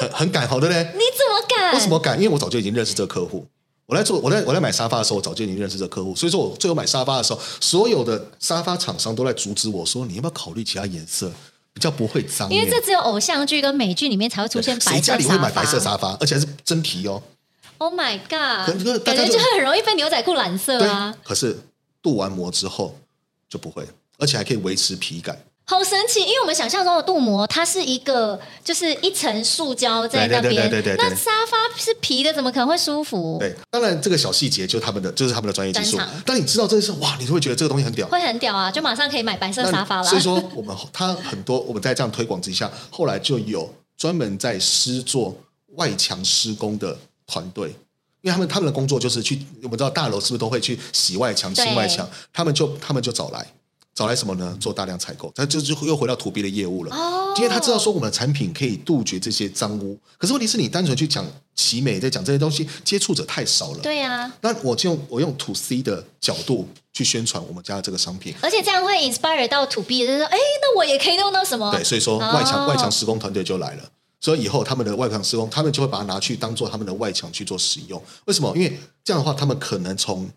[0.00, 0.82] 张的，很很敢，好对不对？
[0.94, 1.74] 你怎么敢？
[1.74, 2.16] 为什么敢？
[2.16, 3.46] 因为我早就已经认识这个客户。
[3.92, 11.30] 我在做，我在我在买沙发的时候，我早就已经认识这个客户，所以说我最后买沙发的时候，所有的沙发厂商都在阻止我说，你要不要考虑其他颜色，
[11.74, 12.50] 比较不会脏。
[12.50, 14.96] 因为这只有偶像剧跟美剧里面才会出现白色沙发。
[14.96, 17.22] 谁家里会买白色沙发，而且还是真皮哦
[17.76, 19.04] ？Oh my god！
[19.04, 21.14] 感觉就会很容易被牛仔裤染色啊。
[21.22, 21.58] 可是
[22.00, 22.98] 镀完膜之后
[23.50, 23.86] 就不会，
[24.16, 25.38] 而且还可以维持皮感。
[25.72, 30.42] 好神奇，因为我们想象中的镀膜，它是一个就是一层塑胶在那边。
[30.42, 31.08] 对对对对对对。
[31.08, 33.38] 那沙发是皮的，怎么可能会舒服？
[33.40, 35.98] 对，当然这个小细节就是他们的，就是他们的专业技术。
[36.26, 38.06] 当你知道这件事，哇，你就会觉得这个东西很屌。
[38.08, 40.04] 会很屌啊，就马上可以买白色沙发了。
[40.04, 45.34] 所以说，我们他很多我们在这样推广之下，后来就有专门在施做
[45.76, 46.94] 外墙施工的
[47.26, 47.68] 团队，
[48.20, 52.06] 因为他们他们的工作就是去，我们知道大楼是不是都会去洗外墙、清外墙？
[52.30, 53.46] 他们就他们就找来。
[53.94, 54.56] 找来什么呢？
[54.58, 56.96] 做大量采购，他就就又回到 to B 的业务了。
[56.96, 63.78] 哦，因为他知道说我们的产品可以杜绝这些脏污，可是问题是你单纯去讲奇美，在讲这些东西，接触者太少了。
[63.80, 71.70] 对啊，那我就用我用 to C 的角度去宣传我们家的这个商品，而且这样会 inspire 到 to B，就是说，哎，那我也可以用到什么？
[71.72, 73.82] 对，所以说外墙、哦、外墙施工团队就来了。
[74.20, 78.00] 所以以后他们的外墙施工，他们就会把它拿去当做他们的外墙去做使用。
[78.24, 78.56] 为什么？
[78.56, 80.30] 因为这样的话，他们可能从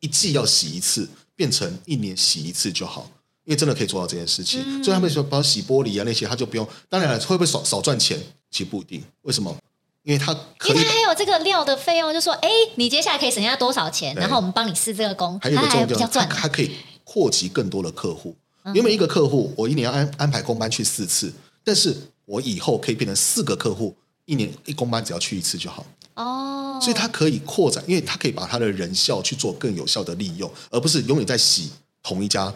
[0.00, 1.08] 一季要洗一次，
[1.38, 3.08] 变成一年洗一次就好。
[3.44, 6.68] 因为真的可以做到这件事情，嗯、所以他们说，包括洗玻璃啊那些，他就不用。
[6.90, 8.18] 当然了，会不会少少赚钱？
[8.50, 9.02] 其实不一定。
[9.22, 9.56] 为什么？
[10.02, 14.14] 因为他可以，因为他还有这个料的费用，就说，哎，你接下来可以省下多少钱？
[14.16, 16.72] 然后我们帮你试这个工，还有一个重点，他，可以
[17.04, 18.36] 扩及更多的客户。
[18.74, 21.32] 因为一个客户，我一年要安安排工班去四次，
[21.64, 25.86] 但是我以后可以变成四个客户，一年一工班只要去一次就好。
[26.18, 31.70] 哦，所以他可以扩展，因为他可以把他的人效去做更有效的利用，而不是永远在洗
[32.02, 32.52] 同一家。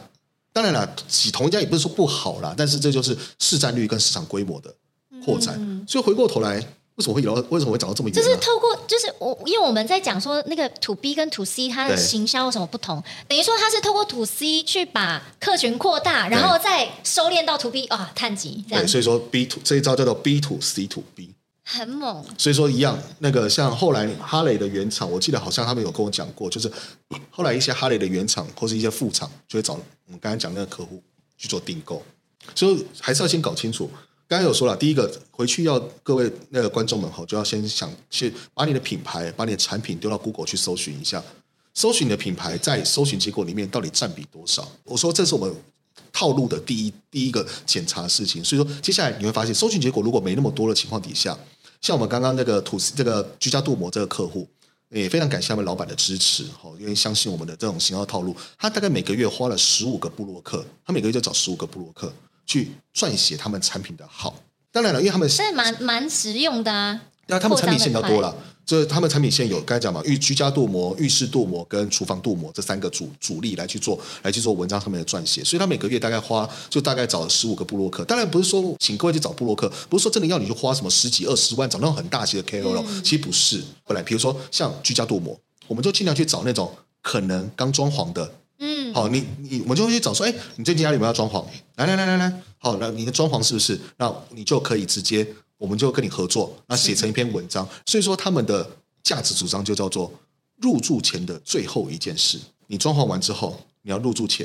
[0.53, 4.75] 当然了，洗同一家也不是说不好啦，但是这就是市占率跟市场规模的
[5.25, 5.55] 扩展。
[5.59, 6.57] 嗯、所以回过头来，
[6.97, 7.35] 为什么会聊？
[7.51, 8.15] 为什么会讲到这么远？
[8.15, 13.03] 就是透过，就是我，因为我们在讲说那个 to B 跟 to C 它的行销有什么不同？
[13.29, 18.85] 等于说它是透过 to C 去把客群扩大，然后再收敛到 to B 啊，碳级这样。
[18.85, 21.32] 对，所以说 B to 这一招叫做 B to C to B。
[21.65, 26.71] 很猛，所以说一样，那个像后来哈雷的原厂，我记得好像他们有跟我讲过，就是
[27.31, 31.03] 后来一些哈雷的原厂或是一些副厂，就会找我们刚才讲那个客户
[31.39, 32.03] 去做订购，
[32.55, 33.89] 所以还是要先搞清楚。
[34.27, 41.23] 刚才有说了，第一个回去要各位那个观众们哈，就要先想去把你的品牌、把你的产品丢到 Google 去搜寻一下，
[41.75, 44.67] 搜寻你的品牌在搜寻结果里面到底占比多少。
[44.85, 45.55] 我说这是我们
[46.13, 48.45] 套路的第一第一个检查事情。
[48.45, 51.37] 所以说接下来你会发现，搜寻结果如果没那么多的情况底下。
[51.81, 54.47] 像我们刚刚那个吐司，这个居家镀膜这个客户，
[54.91, 58.37] 也非常感谢他们老板的支持，哈，因为相信我们的这种行销套路。
[58.57, 62.13] 他大概每个月花了十五个部落客，他每个月就找十五个部落客
[62.47, 64.37] 去撰写他们产品的好。
[64.71, 67.01] 当然了，因为他们是蛮蛮实用的啊。
[67.27, 68.33] 那他们产品线比较多了，
[68.65, 78.05] 就是他们产品线有刚才讲嘛，浴居家镀膜、浴室镀膜跟厨房镀膜这三个主主力来去做，来去做文章上面的撰写，所以他每个月大概花就大概找了十五个布洛克。
[78.05, 83.61] 当然不是说请各位去找布洛克，不是说真的要你去花什么十几二十万找那种很大型的 KOL，嗯、其实不是。
[83.85, 91.45] 本来比如说像居家镀膜，我们就尽量去找那种可能刚装潢的，嗯，好，你你我们就会去找说，哎，你最近家里有没有要装潢？
[91.77, 93.79] 来来来来来，好，那你的装潢是不是？
[93.97, 95.27] 那你就可以直接。
[95.63, 97.65] 我们就跟你合作，那写成一篇文章。
[97.87, 98.69] 所以说他们的
[99.05, 100.13] 价值主张就叫做
[100.57, 102.37] 入住前的最后一件事。
[102.67, 104.45] 你装潢完之后，你要入住前，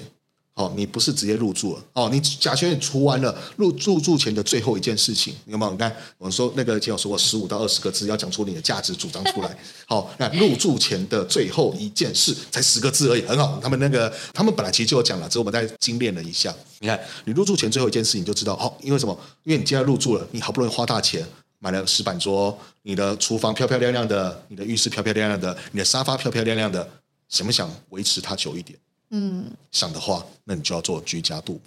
[0.58, 5.72] 哦，你不是直接入住了，哦，你甲醛也除完了，入入住前的最后一件事情，有没有？
[5.72, 9.55] 你看我们说那个前有说过十五到二十个字，要讲出你的价值主张出来。
[9.86, 13.60] 好，那入住前的最后一件事才十个字而已，很好。
[13.62, 16.51] 他们那个他们本来其实就有讲了，只是我们再精炼了一下。
[16.80, 19.16] 你看，你入住前最后一件事，你就知道哦，因为什么？
[19.43, 21.24] 因为你既然入住了，你好不容易花大钱
[21.60, 26.89] 买了石板桌，你的厨房漂漂亮亮的，你的浴室漂漂亮亮的，你的沙发漂漂亮亮的，
[27.30, 28.76] 想不想维持它久一点？
[29.10, 31.62] 嗯，想的话，那你就要做居家镀膜。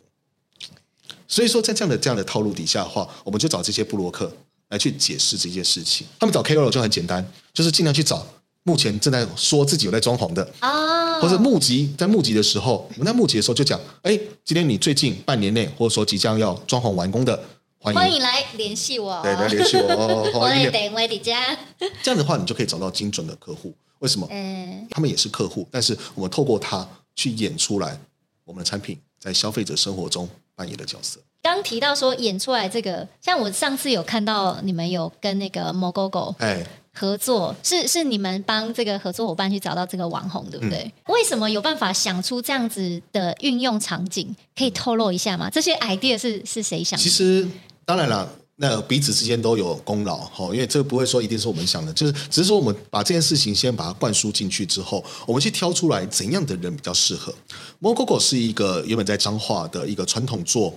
[1.26, 4.30] 所以说，在这样的这样的套路底下的话，我们就找这些布洛克
[4.68, 6.06] 来去解释这件事情。
[6.18, 8.26] 他们找 KOL 就很简单，就是尽量去找
[8.64, 11.20] 目前正在说自己有在装潢的啊。
[11.20, 17.38] 或者募集，在募集的时候，我们在募集的时候就讲，哎，今天你最近半年内，或者说即将要装潢完工的，
[17.78, 21.56] 欢迎欢迎来联系我，对，来联系我， 我也等我的家。
[22.02, 23.74] 这样的话，你就可以找到精准的客户。
[23.98, 24.26] 为什么？
[24.30, 26.88] 嗯，他们也是客户，但是我们透过他
[27.20, 27.98] 去演出来，
[28.44, 31.20] 我们的产品在消费者生活中扮演的角色。
[31.42, 36.66] 刚提到说演出来这个，像我上次有看到你们有跟那个 Mogogo，哎。
[36.92, 40.92] 合作是是你们帮这个合作伙伴去找到这个网红，对不对？
[41.06, 44.34] 嗯、为什么有办法想出这样子的运用场景？
[44.58, 45.48] 可以透露一下吗？
[45.48, 47.02] 这些 idea 是是谁想的？
[47.02, 47.46] 其实
[47.84, 48.28] 当然了，
[48.62, 57.34] 那彼此之间都有功劳哈，因为这个不会说一定是我们想的，就是只是说我们把这件事情先把它灌输进去之后，我们去挑出来怎样的人比较适合。
[57.80, 60.74] Mogogo 是一个原本在彰化的一个传统做，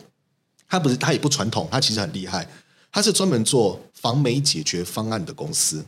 [0.69, 2.47] 他不是他也不传统，他其实很厉害，
[2.89, 5.84] 他是专门做防霉解决方案的公司。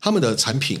[0.00, 0.80] 他们的产品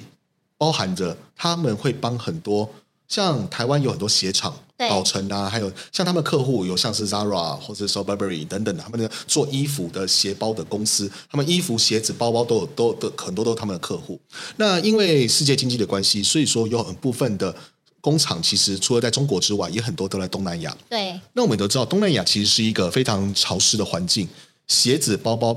[0.58, 2.68] 包含着，他们会帮很多
[3.08, 14.20] 像台湾有很多鞋厂、宝成啊，还有像他们客户有像是 Zara 或者说 Burberry 等等的，他们的做衣服的鞋包的公司，他们衣服、鞋子、包包都有都都很多都是他们的客户。
[14.56, 17.54] 那因为世界经济的关系，所以说有很部分的
[18.00, 20.76] 工厂其实除了在中国之外，也很多都在东南亚。
[20.90, 24.28] 对，那我们都知道东南亚其实是一个非常潮湿的环境，
[24.66, 25.56] 鞋子、包包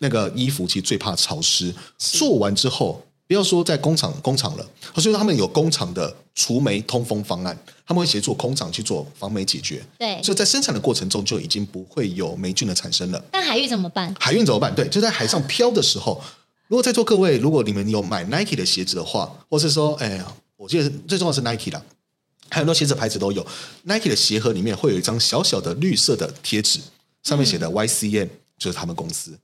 [0.00, 3.02] 那个衣服其实最怕潮湿，做完之后。
[3.28, 7.56] 不要说在工厂工厂了，所以说他们有工厂的除霉通风方案，
[7.86, 9.84] 他们会协助工厂去做防霉解决。
[9.98, 13.22] 对，所以在生产的过程中就已经不会有霉菌的产生了。
[13.30, 14.12] 但海运怎么办？
[14.18, 14.74] 海运怎么办？
[14.74, 16.18] 对，就在海上漂的时候，
[16.68, 21.82] 如果在座各位，如果你们有买 Nike 的鞋子的话，或是说，哎呀，我记得最重要是 Nike 啦，
[22.48, 23.46] 还有很多鞋子牌子都有
[23.82, 26.80] Nike 的鞋盒里面会有一张小小的绿色的贴纸，
[27.22, 29.38] 上面写的 YCM，就是他们公司。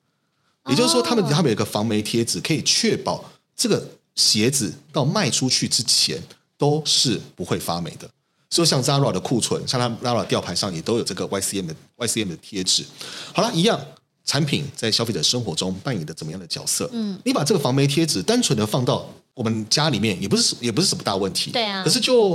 [0.64, 3.22] 嗯、也就是说，他们他们有一个防霉贴纸，可以确保。
[3.56, 6.20] 这个鞋子到卖出去之前
[6.56, 8.08] 都是不会发霉的，
[8.50, 12.84] 所以像 Zara 的库存，像它 Zara 吊牌上也都有这个 YCM 的 YCM 的贴纸。
[13.32, 13.80] 好了，一样
[14.24, 16.88] 产品在消费者生活中扮演的怎么样的角色？
[16.92, 22.34] 嗯，你把这个防霉贴纸单纯的放到我们家里面，也不是也不是什么大问题，对啊，可是就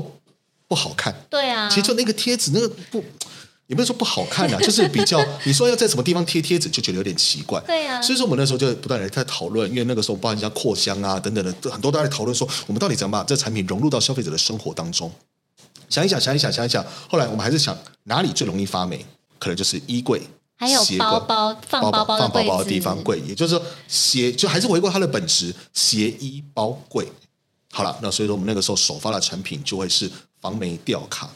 [0.68, 3.04] 不好看，对啊，其实就那个贴纸那个不。
[3.70, 7.62] 也不是说不好看啊， 就是比较你说要在什么地方贴贴纸，就觉得有点奇怪。
[7.68, 15.12] 对啊，所以说我们那时候就不断的在讨论，因为那个时候包含像扩香啊等等的，很多都在讨论说，我们到底怎么把这产品融入到消费者的生活当中。
[15.88, 19.06] 想一想，想一想，想一想，后来我们还是想哪里最容易发霉，
[19.38, 20.20] 可能就是衣柜，
[20.58, 27.08] 还有包包放包包放包包的地方柜，也就是说鞋就还是回归它的本质，鞋衣包柜。
[27.72, 30.10] 好了，那所以说我们那个时候首发的产品就会是
[30.42, 31.30] 防霉吊卡。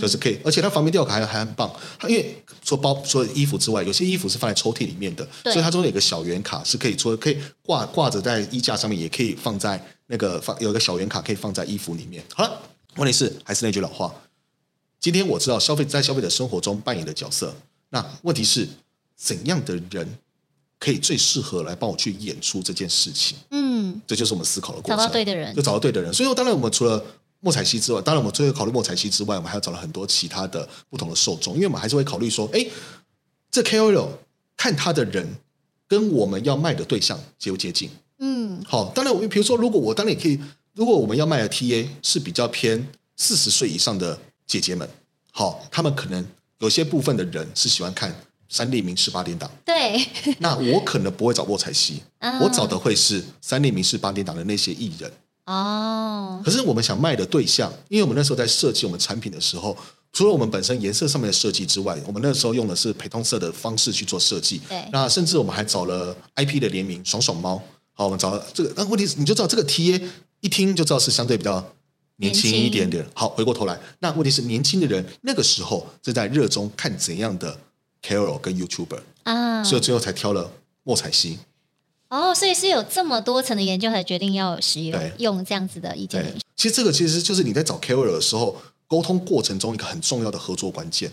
[0.00, 1.70] 就是可以，而且它防霉吊卡还还很棒。
[1.98, 12.22] 它因为说包除了衣服之外，有些衣服是放在抽屉里面的，所以它中间有个小圆卡是可以说可以挂挂着在衣架上面，也可以放在那个放有个小圆卡可以放在衣服里面。
[12.34, 12.60] 好了，
[12.96, 14.14] 问题是还是那句老话，
[15.00, 17.54] 今天我知道消费在消费者生活中扮演的角色，
[17.90, 18.68] 那问题是
[19.16, 20.18] 怎样的人
[20.78, 23.36] 可以最适合来帮我去演出这件事情？
[23.50, 24.98] 嗯，这就是我们思考的过程。
[24.98, 26.12] 找到对的人，就找到对的人。
[26.12, 27.02] 所以说，当然我们除了
[27.40, 32.66] 莫彩希之外，当然我们最后考虑莫彩希之外，我们还要找了很多其他的不同的受众，因为我们还是会考虑说，哎，
[33.50, 34.08] 这 KOL
[34.56, 35.26] 看他的人
[35.86, 37.90] 跟我们要卖的对象接不接近？
[38.18, 40.40] 嗯，好，当然我比如说，如果我当然也可以，
[40.74, 44.88] 如果我们要卖的 TA 是比较偏四十岁以上的姐姐们，
[45.30, 46.26] 好，他们可能
[46.58, 48.14] 有些部分的人是喜欢看
[48.48, 50.02] 三立民视八点档，对，
[50.38, 55.12] 那我可能不会找莫彩希，嗯、 我找的会是三立民视八点档的那些艺人。
[55.46, 59.76] 哦，可是我们想卖的对象，因为我们那时候在设计我们产品的时候，
[60.12, 64.60] 除了我们本身颜色上面的设计之外，我们那时候用的是陪同色的方式去做设计。
[64.68, 67.62] 对，那甚至我们还找了 IP 的联名爽爽猫。
[67.92, 70.02] 好，我们找了这个，那问题是你就知道这个 TA
[70.40, 71.64] 一听就知道是相对比较
[72.16, 73.06] 年轻一点点。
[73.14, 77.56] 好，回过头来，那问题是年轻的人那个时候正在热衷看怎样的
[78.02, 80.50] Carol 跟 YouTuber 啊，所以最后才挑了
[80.82, 81.38] 莫彩希。
[82.08, 86.24] 哦，所以是有这么多层的研究才决定要使用用这样子的意见。
[86.54, 91.10] 其实这个其实就是你在找 KOL 的时候，沟通过程中一个很重要的合作关键。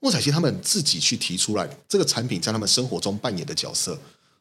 [0.00, 3.98] 莫彩希他们自己去提出来这个产品在他们生活中扮演的角色，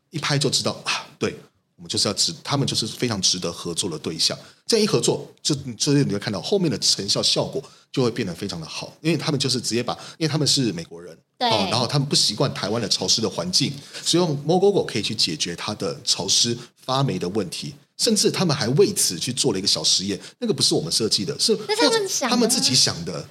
[0.09, 1.37] 一拍就知道啊，对。
[1.79, 4.37] 我们就是要值，他们就是非常值得合作的对象。
[4.67, 13.71] 这样一合作，就所以你会看到后面的成效效果就会变得非常的好，因为他们就是直接把，因为他们是美国人，对，然后他们不习惯台湾的潮湿的环境，
[14.03, 23.25] 所以用 MoGoGo 可以去解决它的潮湿发霉的问题，甚至他们还为此去做了一个小实验，那个不是我们设计的，是他们他们自己想的。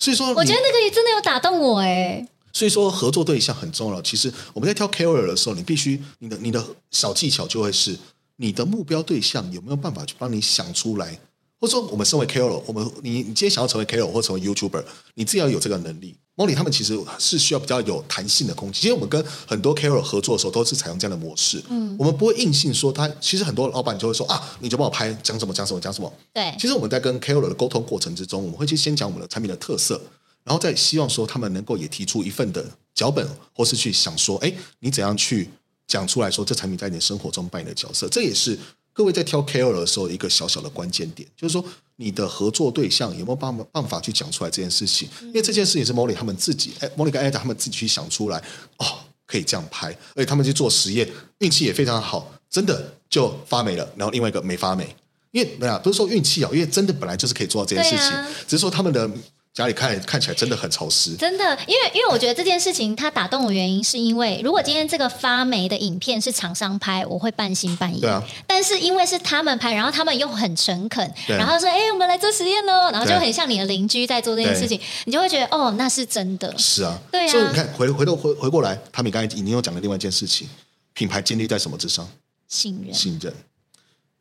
[0.00, 2.26] 所以说，我觉得那个也真的有打动我哎。
[2.52, 4.02] 所以说合作对象很重要。
[4.02, 7.96] 其实我们在挑 KOL 的时候，你必须你的你的小技巧就会是
[8.36, 11.18] 你的目标对象有没有办法去帮你想出来，
[11.58, 14.84] 或者说我们身为 KOL，我们你你今天想要成为 KOL 或成为 YouTuber，
[15.14, 16.14] 你自己要有这个能力。
[16.34, 18.80] Molly 他们其实是需要比较有弹性的空间。
[18.80, 21.62] 其实我们跟很多 KOL 合作的时候都是采用这样的模式。
[21.68, 23.06] 嗯，我们不会硬性说他。
[23.20, 26.10] 其实很多老板就会说啊，你就帮我拍讲什么讲什么讲什么。
[26.32, 30.00] 对，其实我们在跟 KOL 的沟通过程之中，我们会去先讲我们的产品的特色。
[30.44, 32.64] 然后再希望说他们能够也提出一份的
[32.94, 35.48] 脚本，或是去想说，哎，你怎样去
[35.86, 38.08] 讲出来说这产品在你的生活中扮演的角色？
[38.08, 38.58] 这也是
[38.92, 41.64] 各位在挑 KOL 的时候一个小小的关键点，就是说
[41.96, 45.08] 你的合作对象有没有办法办法去讲出来这件事情？
[45.22, 48.38] 因为这件事情是 Molly 他们自己，哎，Molly 跟 Ada 他们自己去想出来，
[48.78, 48.86] 哦，
[49.26, 54.94] 可以这样拍，而且他们去做实验，运气也非常好，真的就发霉了，然后另外一个没发霉，
[55.30, 59.08] 因为没有，不是说运气好，因为真的本来就是可以做到这件事情，啊、只是说他们的。
[59.54, 68.00] 家里看看起来真的很潮湿，真的，因为因为我觉得这件事情它打动我原因是因为，如果今天这个发霉的影片是厂商拍，我会半信半疑。
[68.00, 68.22] 对啊。
[68.46, 76.56] 但是因为是他们拍，然后他们又很诚恳，然后说：“哎，我们来做实验喽。”然后就很像你的邻居在做这件事情，你就会觉得哦，那是真的。
[76.56, 77.28] 是啊，对啊。
[77.28, 80.48] 所以你看，回回头回回过来，他们刚才已经有讲了另外一件事情：
[80.94, 82.08] 品牌建立在什么之上？
[82.48, 82.94] 信任。
[82.94, 83.34] 信任。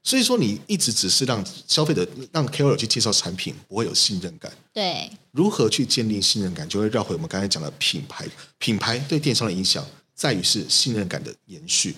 [0.04, 4.52] 所以说，你一直只是让消费者让 KOL 去介绍产品，不会有信任感。
[4.74, 8.28] 对，如何去建立信任感，就会绕回我们刚才讲的品牌。
[8.58, 9.86] 品牌对电商的影响，
[10.16, 11.96] 在于是信任感的延续。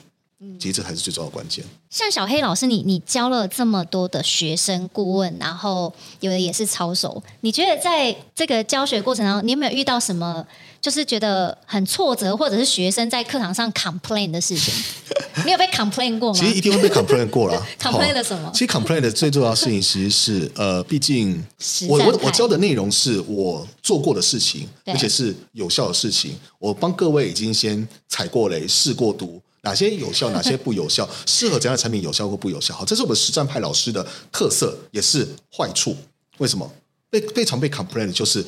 [0.60, 1.64] 其实这才是最重要的关键。
[1.89, 10.45] 像小黑老师你，你你教了这么多的学生顾问，然后有的也是操守，你觉得在这个教学过程当中，你有没有遇到什么
[10.84, 14.74] 就是觉得很挫折，或者是学生在课堂上 complain 的事情？
[15.46, 16.38] 你有被 complain 过吗？
[16.38, 17.66] 其实一定会被 complain 过了。
[17.80, 18.52] complain 了什么？
[18.54, 21.42] 其实 complain 的最重要的事情其实是呃， 毕竟
[21.88, 26.36] 我我我教的内容是我做过的事情，而且是有效的事情。
[26.60, 29.42] 我帮各位已经先踩过雷、试过毒。
[29.62, 31.10] 哪些有效，哪些不有效？
[31.26, 32.74] 适合怎样的产品有效或不有效？
[32.76, 35.96] 好，这是我们实战派老师的特色，也是坏处。
[36.40, 36.70] 为什么？
[37.10, 38.44] 被非常被 complain 的就是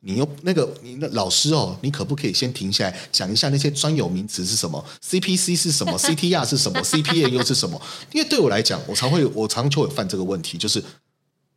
[0.00, 7.80] 你又那个你的老师哦，你可不可以先停下来讲一下那些专有名词是什么？CPC 是什么？CTR 是什么？CPA 又是什么？
[8.12, 10.82] 因为对我来讲，我常会我常就会犯这个问题，就是。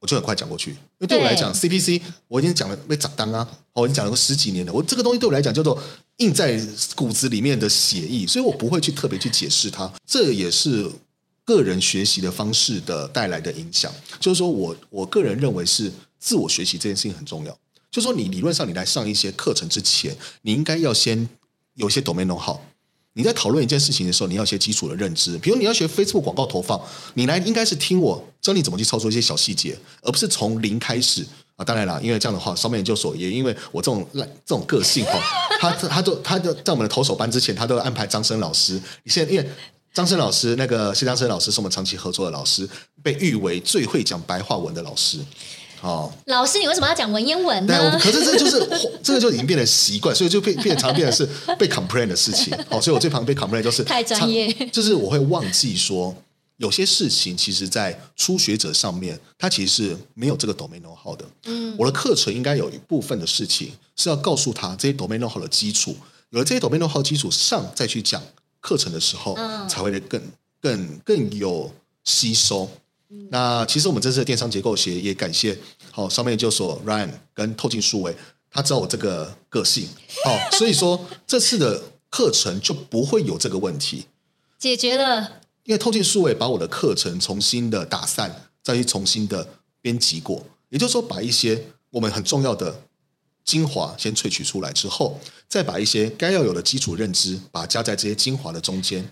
[0.02, 5.80] 我就很快讲过去，因为对我来讲，CPC 我已经讲了被砸当啊，我已经讲了十几年了，我这个东西对我来讲叫做
[6.18, 6.60] 印在
[6.96, 9.94] 骨子里面的血意，所以我不会去特别去解释它。
[10.04, 10.90] 这也是
[11.46, 17.56] 个人学习的方式的带来的影响，就是说我我个人认为是自我学习这件事情很重要。
[17.92, 21.28] 就是说你理论上你来上一些课程之前，你应该要先
[21.76, 22.58] 有一些 domain know-how。
[23.14, 25.38] 你在讨论一件事情的时候，你要一些基础的认知。
[25.40, 26.80] 比如你要学 Facebook 广告投放，
[27.16, 31.28] 你来应该是听我教你怎么去操作一些小细节，而不是从零开始
[31.58, 31.66] 啊。
[31.66, 35.20] 当然啦，因为这样的话，上面研究所也因为我这种烂这种个性哈，
[35.60, 38.82] 他他都他就在我们的投手班之前，他都要安排张生老师。
[39.04, 39.46] 你现在因为
[39.94, 42.66] 张生老师那个谢张生老师是我们长期合作的老师，
[43.04, 45.20] 被誉为最会讲白话文的老师。
[45.82, 48.00] 哦，老师，你为什么要讲文言文呢？
[48.00, 48.60] 可是这个就是
[49.02, 51.28] 这个就已经变成习惯，所以就变变常变的是
[51.58, 52.56] 被 complain 的事情。
[52.70, 56.16] 好，所以我最旁边被 complain 就是太专业，就是我会忘记说
[56.58, 61.26] 有些事情，其实在初学者上面，他其实是没有这个 domain know-how 的。
[61.46, 65.96] 嗯，我的课程应该有一部分的事情是要告诉他这些 domain know-how 的基础，
[66.30, 68.22] 有了这些 domain know-how 基础上，再去讲
[68.60, 70.22] 课程的时候，嗯，才会更
[70.62, 71.72] 更更有
[72.04, 72.70] 吸收。
[73.30, 75.58] 那其实我们这次的电商结构学也感谢
[75.92, 78.16] 好商业研究所 Ryan 跟透镜数位，
[78.50, 79.88] 他知道我这个个性，
[80.24, 84.06] 好， 所以说这次的课程就不会有这个问题，
[84.58, 85.42] 解决了。
[85.64, 89.48] 因为透镜数位把我的课程重新的打散，再去重新的
[89.80, 92.82] 编辑过，也就是说把一些我们很重要的
[93.46, 99.08] 精华先萃取出来之后，再把一些该要有的基础认知，把它加在这些精华的中间。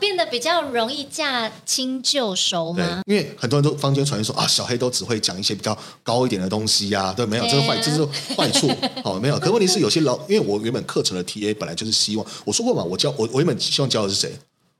[0.00, 3.02] 变得比较容易驾轻就熟吗？
[3.06, 8.68] 对，因为很多人都坊间传言说啊，小黑都只会讲一些比较高一点的东西呀、啊，对，没有，这是坏，这是坏处。
[9.02, 9.38] 好，没有。
[9.38, 14.32] 可问题是有些老，因为我原本课程的 TA 本来就是希望，我说过嘛，我教我我原本希望教的是谁？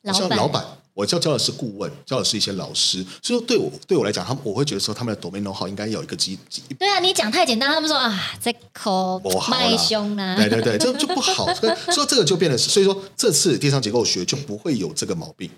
[0.03, 0.39] 老板。
[0.39, 0.65] 老板。
[0.99, 6.61] 我教教的是顾问，教的是一些老师，所以说对我对我来讲，他们我会觉得说他们的 domain know-how 应该有一个基基。
[6.77, 10.35] 对啊，你讲太简单，他们说啊，这口卖凶啦。
[10.35, 11.47] 对对对，这就不好。
[11.55, 15.49] 所以这个就变得，所以说这次电商结构学就不会有这个毛病。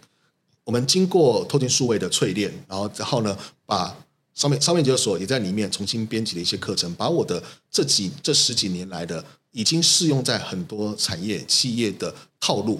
[0.64, 3.34] 我们经过透镜数位的淬炼，然后然后呢，
[3.64, 3.96] 把
[4.34, 12.78] 上面上面研究所也在里面重新编辑了一些课程，把我的这几这十几年来的已经适用在很多产业企业的套路。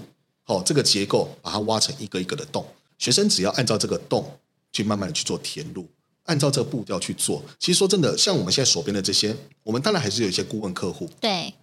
[0.51, 2.67] 哦，这个结构把它挖成一个一个的洞，
[2.99, 4.37] 学生只要按照这个洞
[4.73, 5.87] 去慢慢的去做填入，
[6.25, 7.41] 按照这个步调去做。
[7.61, 11.55] 其实说真的，像我们现在手边的这些，我们当然还是有一些顾问客户，对，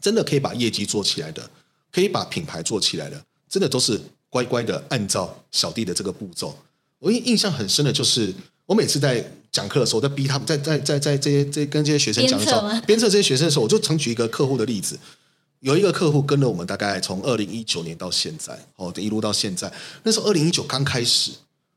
[0.00, 1.48] 真的可以把业绩做起来的，
[1.92, 6.58] 可以把品牌做起来的，真的都是乖乖的按照小弟的这个步骤。
[6.98, 8.34] 我印印象很深的就是，
[8.66, 14.98] 我每次在讲课的时候，在逼他们，在在在在这些这跟这些学生讲的时候，鞭策这些学生的时候，我就常举一个客户的例子。
[15.60, 19.72] 有一个客户跟了我们大概从二零一九年到现在，哦，一路到现在。
[20.02, 21.32] 那时候二零一九刚开始，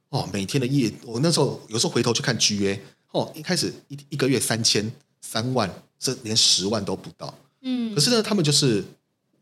[0.09, 2.79] 哦，每天的业，我那时候有时候回头去看 GA，
[3.11, 5.69] 哦，一开始一一个月三千三万，
[5.99, 7.33] 这连十万都不到。
[7.61, 8.83] 嗯，可是呢，他们就是。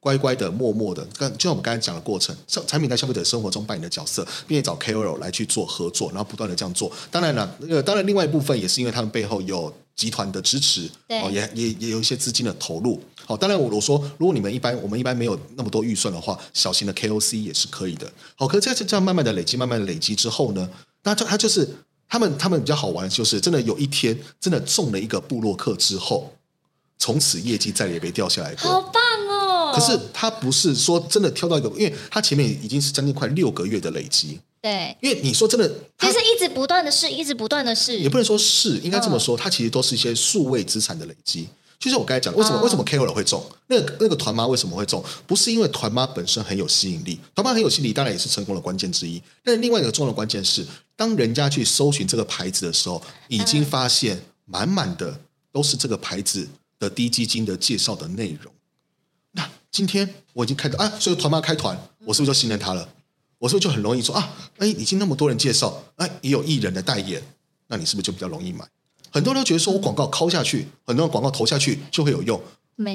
[0.03, 6.91] 乖乖的、默默的，跟就像我们刚才讲的过程，产品在消费者生活中扮演的角色，并且找 KOL 来去做合作，然后不断的这样做。
[7.11, 12.99] 当然了，那个当然另外一部分也是因为他们背后有集团的支持，哦，也也也有一些资金的投入。
[13.25, 18.11] 好，当然我我说，如果你们一般我们一般没有那么多预算的话，小型的 KOC 也是可以的。
[18.35, 20.69] 好，可是这样这样慢慢的累积，慢慢的累积之后呢，
[21.03, 21.67] 那就他就是
[22.09, 26.33] 他们他们比较好玩，就是真的有一天真的中了一个布洛克之后，
[26.97, 28.69] 从此业绩再也没掉下来过。
[28.69, 29.73] 好棒哦！
[29.73, 34.39] 可是他不是说真的跳到一个，因为他前面已经是将近快六个月的累积。
[34.61, 35.67] 对，因为你说真的，
[35.97, 41.47] 其实一直不断的试，一直不断的试，也不能说是，应该这么说，它其实都是一些数位资产的累积。
[41.81, 43.43] 就像我刚才讲，为什么为什么 KOL 会中？
[43.65, 45.03] 那个那个团妈为什么会中？
[45.25, 49.19] 不是因为团妈本身很有吸引力，团妈很有吸引力，当然也是成功的关键之一。
[49.43, 50.63] 但是另外一个重要的关键是，
[50.95, 55.19] 当人家去搜寻这个牌子的时候，已经发现满满的
[55.51, 58.53] 都是这个牌子的低基金的介绍的内容。
[59.31, 61.75] 那今天我已经开到啊，所以团妈开团，
[62.05, 62.87] 我是不是就信任他了？
[63.39, 64.29] 我是不是就很容易说啊？
[64.59, 67.19] 哎，已经那么多人介绍，哎，也有艺人的代言，
[67.65, 68.63] 那你是不是就比较容易买？
[69.11, 72.41] 很多人都觉得说我广告敲下去，很多人广告投下去就会有用，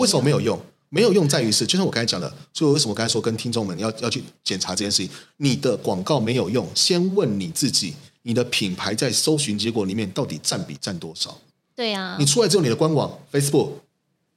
[0.01, 0.59] 为什么没有用？
[0.89, 5.11] 没有用在于是，就像我刚才讲的，所以为什么我刚才说跟听众们要要去检查这件事情？
[5.39, 11.37] 你的广告没有用，先问你自己，你的品牌在搜寻结果里面到底占比占多少？
[11.75, 13.71] 对啊，你出来之后，你的官网 Facebook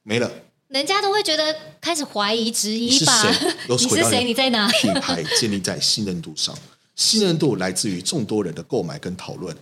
[0.02, 0.30] 没了，
[0.66, 3.22] 人家都会觉得开始怀疑质疑吧？
[3.68, 3.86] 你是谁？
[3.86, 4.24] 你是谁？
[4.24, 4.68] 你在哪？
[4.72, 6.54] 品牌建立在信任度上，
[6.96, 9.56] 信任度来自于众多人的购买跟讨论。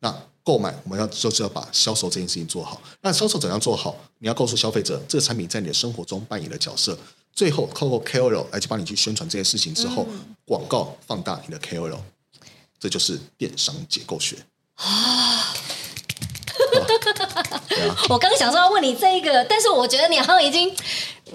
[0.00, 0.14] 那
[0.46, 2.80] 购买，我们要就是要把销售这件事情做好。
[3.00, 3.96] 那销售怎样做好？
[4.20, 6.96] 你要告诉消费者，这个产品在你的生活中扮演的角色。
[7.34, 11.98] 最后，透过 KOL 来去帮你去宣传这些事情之后，嗯、广告放大你的 KOL，
[12.78, 14.36] 这就是电商结构学
[14.76, 15.52] 啊。
[18.08, 20.72] 我刚想说要问你这个，但是我觉得你好像已经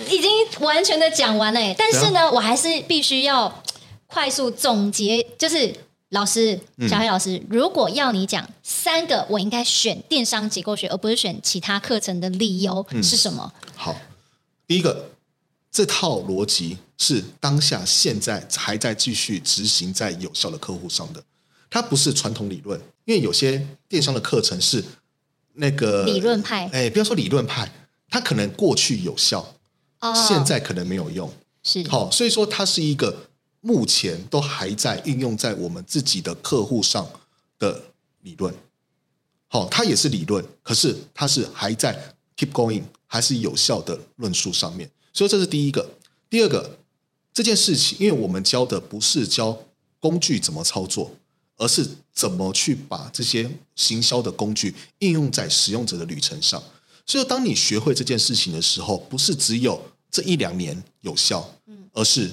[0.07, 0.31] 已经
[0.61, 1.75] 完全的讲完了。
[1.77, 3.61] 但是呢，我还是必须要
[4.07, 5.75] 快速总结，就是。
[6.11, 6.59] 老师，
[6.89, 13.53] 小黑老师，嗯、如果要你讲三个我应该选电商结构学，而不是选其他课程的理由是什么？
[13.65, 13.95] 嗯、好，
[14.67, 15.11] 第一个，
[15.71, 21.23] 这套逻辑是当下现在还在继续执行在有效的客户上的，
[21.69, 24.83] 它不是传统理论，因为有些电商的课程是
[25.53, 27.71] 那个理论派，哎，不要说理论派，
[28.09, 29.55] 它可能过去有效，
[30.01, 31.31] 哦、现在可能没有用，
[31.63, 31.87] 是。
[31.87, 33.30] 好，所以说它是一个。
[33.63, 37.07] 目前都还在运用在我们自己的客户上
[37.59, 37.79] 的
[38.21, 38.51] 理论，
[39.47, 44.89] 好，它也是理论，可是它是还在 keep going，还是有效的论述上面。
[45.13, 45.87] 所以这是第一个。
[46.27, 46.77] 第二个，
[47.31, 49.55] 这件事情，因为我们教的不是教
[49.99, 51.11] 工具怎么操作，
[51.57, 56.63] 而是怎么去把这些行销的工具应用在使用者的旅程上。
[57.05, 61.53] 所以，当你学会这件事情的时候，不是只有这一两年有效，
[61.93, 62.31] 而是。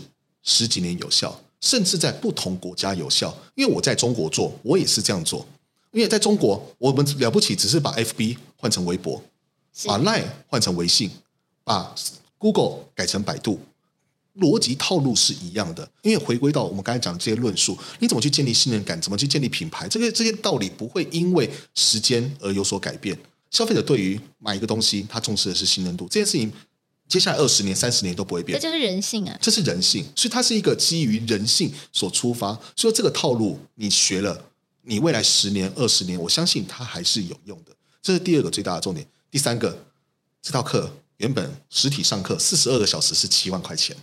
[0.48, 3.36] 十几年有效，甚至在不同国家有效。
[3.54, 5.46] 因为我在中国做，我也是这样做。
[5.90, 9.22] 因为在中国，我们了不起，只是把 FB 换成微博，
[9.84, 11.10] 把 Line 换成微信，
[11.64, 11.94] 把
[12.38, 13.60] Google 改成百度，
[14.38, 15.86] 逻辑套路是一样的。
[16.00, 23.18] 因为回归到我们刚才讲的这些论述，你怎么去建立信任感，怎么去建立品牌，这个这些道理不会因为时间而有所改变。
[23.50, 26.50] 消费者对于买一个东西，他重视的是信任度，这件事情。
[27.08, 29.38] 接下来二十年、三十年都不会变，这就是人性啊！
[29.40, 32.58] 这是人性，所以它是一个基于人性所出发。
[32.76, 34.44] 所以这个套路你学了，
[34.82, 37.72] 你未来十年、二十年，我相信它还是有用的。
[38.02, 39.06] 这是第二个最大的重点。
[39.30, 39.86] 第三个，
[40.42, 43.96] 这套课原本实体上课四十二个小时是七万块钱，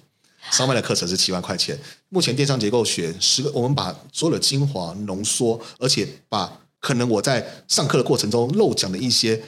[0.50, 1.80] 烧麦的课程是七万块钱。
[2.10, 9.44] 目前电商结构学十个，我们把所有的精华浓缩，而且把可能我在上课的过程中漏讲的一些。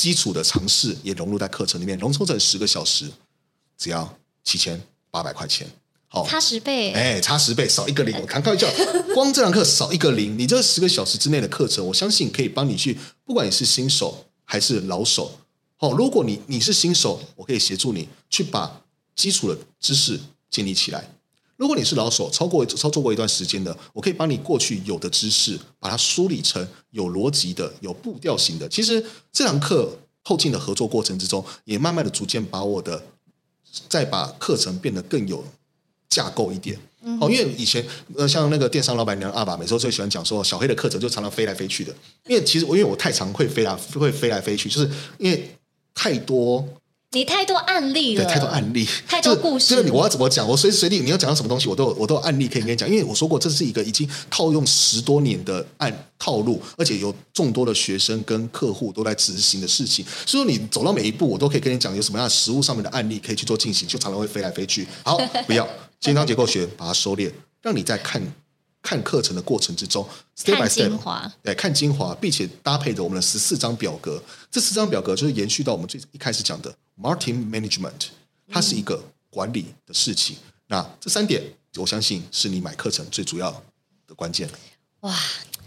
[0.00, 3.10] 基础的尝试也融入在课程里面，浓缩成十个小时，
[3.76, 4.80] 只要七千
[5.10, 5.70] 八百块钱，
[6.08, 8.66] 好，差十倍，哎，差十倍，少一个零，我开玩笑，
[9.14, 12.96] 光这堂课少一个零，你这十个小时之内的课程，我相信可以帮你去，
[13.26, 15.38] 不管你是新手还是老手，
[15.76, 18.80] 好，如果你你是新手，我可以协助你去把
[19.14, 21.10] 基础的知识建立起来。
[21.60, 28.66] 如果你是老手，超过操作过一段时间的，我可以帮你过去有的知识，把它梳理成有逻辑的、有步调型的。
[28.70, 29.94] 其实这堂课
[30.24, 33.04] 后进的合作过程之中，也慢慢的逐渐把我的
[33.90, 35.44] 再把课程变得更有
[36.08, 36.74] 架构一点。
[37.02, 37.86] 哦、嗯，因为以前
[38.16, 41.94] 呃，像那个电商老板娘阿爸，每次都最喜欢讲说，小黑的课程就常常飞来飞去的。
[42.26, 45.50] 因为其实我因为我太常会飞来会飞来飞去，就是因为
[45.92, 46.66] 太多。
[47.12, 49.74] 你太多案例了，对，太多案例，太多故事。
[49.74, 50.46] 就是我要怎么讲？
[50.46, 52.88] 我随时随地你要讲到什么东西，我都有我都有案例可以跟你讲。
[52.88, 60.04] 因为我说过，这是一个已经套用十多年的案套路，而且有众多的学生跟客户都在执行的事情。
[60.24, 64.86] 所以说，你走到每一步，我都可以跟你讲有什么样的实物上面的案例可以去做进行，就常常会飞来飞去。
[65.02, 65.18] 好，
[65.48, 65.68] 不要，
[66.00, 68.22] 电商结构学把它收敛，让你在看。
[68.82, 70.02] 看课程的过程之中
[70.42, 74.18] ，step by step，对，看精华，并且搭配着我们的十四张表格。
[74.50, 78.08] 这四张表格就是延续到我们最一开始讲的 marketing management，
[78.48, 80.36] 它是一个管理的事情。
[80.36, 81.42] 嗯、那这三点，
[81.76, 83.50] 我相信是你买课程最主要
[84.06, 84.48] 的关键。
[85.00, 85.16] 哇，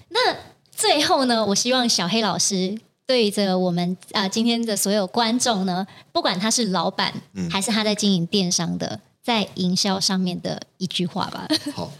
[0.09, 0.35] 那
[0.71, 11.47] 最后呢，我希望小黑老师对着我们啊、呃、今天的所有观众呢，不管他是老板，嗯、还是他在经营电商的，在营销上面的一句话吧。
[11.73, 11.91] 好。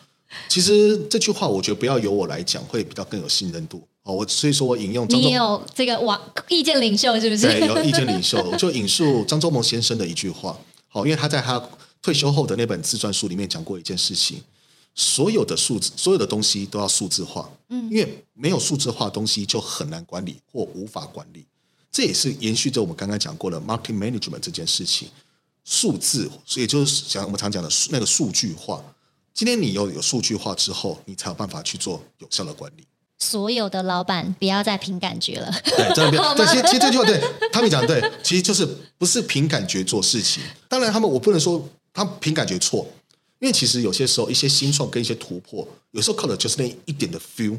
[0.50, 4.14] 其实这句话，我觉得不要由我来讲，会比较更有信任度哦。
[4.16, 7.48] 我所以说我引用你有这个网意见领袖是不是？
[7.48, 10.58] 对，有意见领袖，我就引述张忠谋先生的一句话。
[10.88, 11.62] 好，因为他在他
[12.02, 14.42] 退休后的那本自传书里面讲过一件事情：
[14.94, 17.50] 所有的数字，所有的东西都要数字化。
[17.70, 21.46] 嗯，因为没有数字化的东西就很难管理或无法管理。
[21.92, 25.08] 这也是延续着我们刚刚讲过的 marketing management 这件事情。
[25.64, 28.84] 数字，所以就是讲我们常讲的那个数据化。
[29.34, 32.84] 今天你有有数据化之后，你才有办法去做有效的管理。
[33.20, 35.52] 所有的老板不要再凭感觉了。
[35.64, 36.34] 对，真的不要。
[36.36, 37.22] 对，其实其实这句话对
[37.52, 38.68] 他们讲对，其实就是
[38.98, 40.44] 不是凭感觉做事情。
[40.68, 42.86] 当然，他们我不能说他们凭感觉错，
[43.40, 47.58] 因为其实有些时候一些新创跟一些突破，有时候靠的就是那一点的 feel。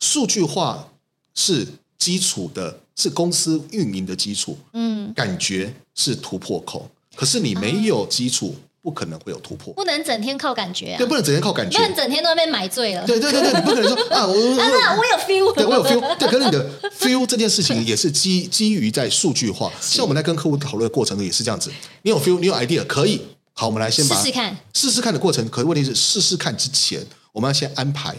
[0.00, 0.88] 数据化
[1.34, 1.66] 是
[1.96, 4.58] 基础的，是公司运营的基础。
[4.74, 8.54] 嗯，感觉是突破口，可是你没有基础。
[8.54, 10.96] 嗯不可能会有突破，不能整天靠感觉啊！
[10.96, 13.04] 对，不能整天靠感觉，不能整天都被买醉了。
[13.04, 19.72] 对对对对，你 不可能说啊，我我，有 feel，对我有 feel，对，可是你的 feel 这件事情也是基基于在数据化。
[19.80, 21.68] 像我们在跟客户讨论的过程中也是这样子，
[22.02, 23.20] 你有 feel，你有 idea，可以，
[23.54, 25.48] 好，我们来先把试试看，试试看的过程。
[25.48, 28.14] 可是问题是，试试看之前，我们要先安排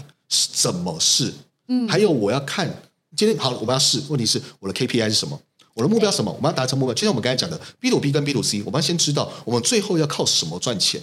[0.51, 1.33] 怎么试，
[1.69, 2.69] 嗯，还有我要看
[3.15, 5.39] 今天好，我们要试，问题是我的 KPI 是什么？
[5.77, 6.31] 我的目标什么？
[6.31, 10.99] 我们要达成目标，就像我们刚才讲的 B to B 跟 B to C，我们要先知道我们最后要靠什么赚钱。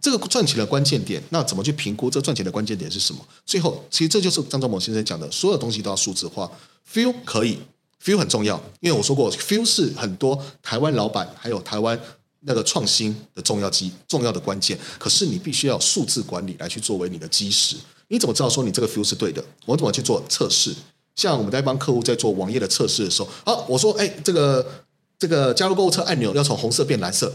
[0.00, 3.20] 这个赚钱的关键点，那怎么去评估这赚钱的关键点是什么？
[3.44, 6.48] 最后，其实这就是张忠谋先生讲的，所有东西都要数字化。
[6.88, 7.58] Feel 可以
[8.00, 11.98] ，Feel 很重要，因为我说过，Feel 是很多台湾老板还有台湾
[12.40, 14.78] 那个创新的重要基重要的关键。
[14.96, 17.74] 可是你必须要数字管理来去作为你的基石。
[18.08, 19.42] 你怎么知道说你这个 Feel 是对的？
[19.64, 20.72] 我怎么去做测试？
[21.16, 24.66] 像我们在帮客户在做网页的测试的时候，好，我说，哎，这个
[25.18, 27.32] 这个加入购物车按钮要从红色变蓝色。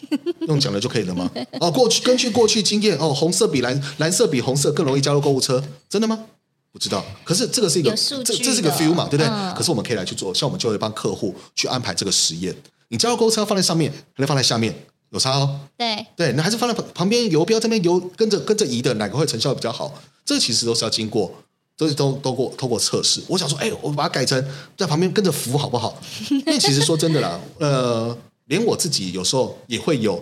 [0.46, 1.30] 用讲了就可以了吗？
[1.60, 6.26] 哦，过去根据过去经验，哦，红色比蓝蓝色比红色更容易加入购物车，真的吗？
[6.72, 7.04] 不知道。
[7.24, 9.26] 可是这个是一个这这是一个 feel 嘛，对不对？
[9.26, 12.54] 嗯、可是我们可以来去做，像我们就会帮客户去安排这个实验。
[12.88, 14.74] 你加入购物车放在上面，还是放在下面？
[15.10, 15.60] 有差哦。
[15.76, 19.92] 对对，那还是放在旁旁边游标这边游，跟着跟着移的哪个会成效比较好？
[20.24, 21.34] 这其实都是要经过，
[21.80, 23.20] 都是都都过透过测试。
[23.26, 24.44] 我想说，哎，我把它改成
[24.76, 25.98] 在旁边跟着扶好不好？
[26.30, 28.16] 因为其实说真的啦，呃。
[28.46, 30.20] 连我自己有时候也会有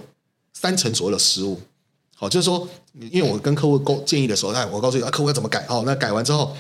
[0.52, 1.59] 三成左右的失误，
[2.14, 2.68] 好，就是说，
[3.10, 6.55] 因为我跟客户沟建议的时候，哎，我告诉你啊，客户要怎么改，哦，那改完之后，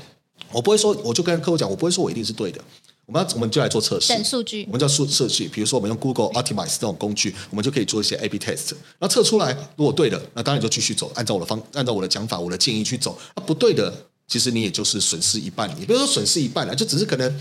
[0.50, 2.58] 我不会说，我就跟客户讲，我不会说我一定是对的，
[3.04, 13.92] 我们要我们就来做测试，等数据，我们叫数设计，比如说我们用 Google Optimize 这种工具，我们就可以做一些 A/B test，然后测出来如果对的，那当然就继续走，按照我的方，按照我的讲法，我的建议去走，那不对的，
[14.28, 17.40] 其实你也就是损失一半，也不是说损失一半了，就只是可能。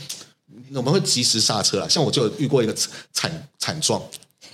[0.74, 2.74] 我们会及时刹车了，像我就遇过一个
[3.14, 4.02] 惨惨状，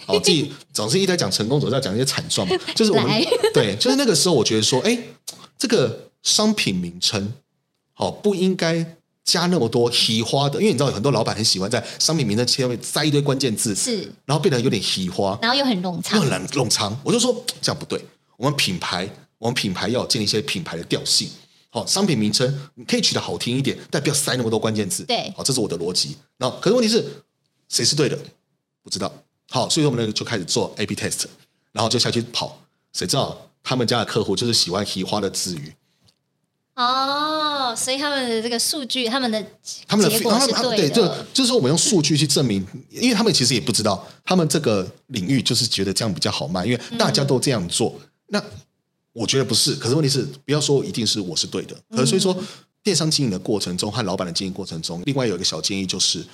[0.06, 3.24] 哦，自己 总是一直在讲成功，总是要讲一些惨状嘛，就是我们来
[3.54, 4.98] 对，就是那个时候，我觉得说，哎，
[5.58, 7.34] 这个商品名称，
[7.94, 18.04] 好，不应该加那么多虚花的，因为你知道有很多老板很喜欢在商品名称前面塞一堆关键字，是，然后变得有点虚花，然后又很冗长，又很冗长，我就说这样不对，
[18.38, 21.30] 我们品牌，我们品牌要建立一些品牌的调性。
[21.74, 25.04] 好，商品名称你可以取得好听一点，但不要塞那么多关键字。
[25.06, 26.16] 对，好，这是我的逻辑。
[26.38, 27.04] 那可是问题是，
[27.68, 28.16] 谁是对的？
[28.84, 29.12] 不知道。
[29.50, 31.26] 好，所以我们那个就开始做 A/B test，
[31.72, 32.60] 然后就下去跑。
[32.94, 35.74] 谁知道他们家的客户就是喜欢提花的字语。
[36.76, 39.44] 哦，所以他们的这个数据，他们的
[39.88, 40.54] 他们的结果是对的。
[40.54, 47.95] 他们对，就就是说我们用数据去证明，因为他们其实也不知道，他们这个领域就是觉得这样比较好卖，因为大家都这样做。
[48.00, 48.44] 嗯、那
[49.14, 51.76] 我觉得不是，可是问题是，不要说一定是我是对的。
[51.91, 52.35] 可是所以说，
[52.81, 56.26] 电商经营的过程中和老板的经营过程中，另外有一个小建议就是，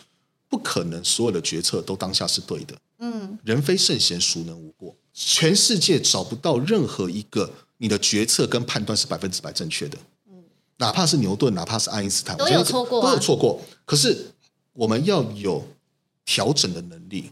[0.48, 2.74] 不可能所有的决策都当下是对的。
[3.00, 4.96] 嗯，人非圣贤，孰能无过？
[5.14, 9.98] 全世界找不到任何一个你的决策跟判断是百分之百正确的。
[10.32, 10.42] 嗯，
[10.78, 13.62] 哪怕是牛顿，哪怕是爱因斯坦，都有错过，都有错过。
[13.86, 14.32] 可是
[14.72, 15.68] 我们要有
[16.24, 17.32] 调整的能力，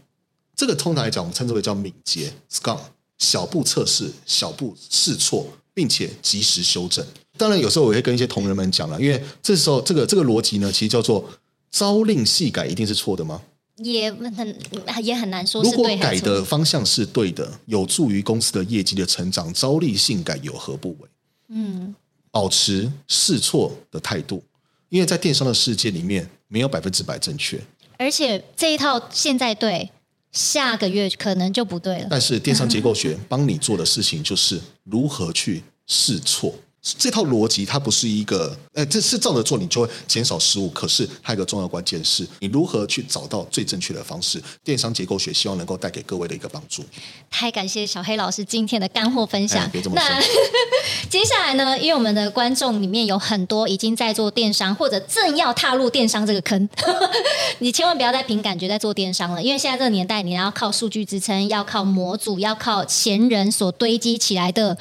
[0.54, 2.78] 这个通常来讲，我们称之为叫敏捷 （Scrum）。
[3.18, 7.04] 小步测试，小步试错，并且及时修正。
[7.36, 11.28] 当然，有时候我会跟一些同仁们讲了，因为这时候这个这个逻辑呢，其实叫做
[11.70, 13.42] 朝令夕改，一定是错的吗？
[13.76, 14.58] 也很
[15.04, 15.76] 也很难说是对。
[15.76, 21.08] 如果改的方向是对的，有助于公司的业绩的成长，朝令夕改有何不为？
[21.50, 21.94] 嗯，
[22.32, 24.42] 保持试错的态度，
[24.88, 27.60] 因为在电商的世界里面，没有百分之百正确。
[27.98, 29.90] 而且这一套现在对。
[30.38, 32.06] 下个月可能就不对了。
[32.08, 36.54] 但是电商结构学帮你做的事情就是如何去试错。
[36.80, 40.68] 这套逻辑它不是一个，呃，这是照着做你就会减少失误。
[40.70, 44.42] 可是还有一个重要关键是，你如何去找到最正确的方式。
[44.64, 46.84] 电商结构学希望能够带给各位的一个帮助。
[47.30, 49.62] 太感谢小黑老师今天的干货分享。
[49.62, 50.08] 哎、别这么说。
[50.08, 50.22] 那
[51.10, 51.78] 接下来呢？
[51.78, 56.68] 因为我们的观众里面有很多已经在做电商，或者正要踏入电商这个坑，
[57.58, 59.42] 你千万不要再凭感觉在做电商了。
[59.42, 64.78] 因为现在这个年代，你要靠数据支撑，要靠模组，要靠前人所堆积起来的。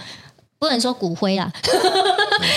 [0.60, 1.52] 不能说骨灰啦，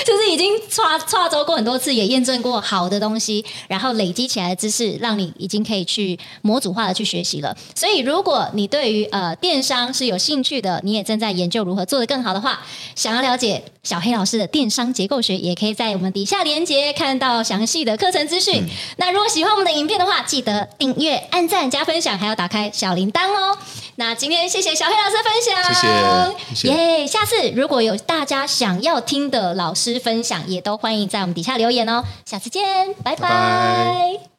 [0.06, 7.54] 就是已经跨跨州过很多次，也验证过好的东西，然后累积起来的知识，让你已经可以去模组化的去学习了。
[7.74, 12.60] 所以，如果你对于呃电商是有兴趣的，你也正在研究如何做得更好的话，
[12.94, 18.62] 想要了解小黑老师的电商结构学，也可以在我们底下连接看到详细的课程资讯。
[18.62, 23.58] 嗯、那如果喜欢我们的影片的话，记得订阅、按赞、加分享，还要打开小铃铛哦。
[24.00, 25.74] 那今天谢谢小黑老师分享，
[26.54, 27.06] 谢谢，耶！
[27.06, 32.02] 下次如果有大家想要听的老师分享，也都欢迎在我们底下留言哦。
[32.24, 33.16] 下次见，拜拜。
[33.16, 34.29] 拜拜。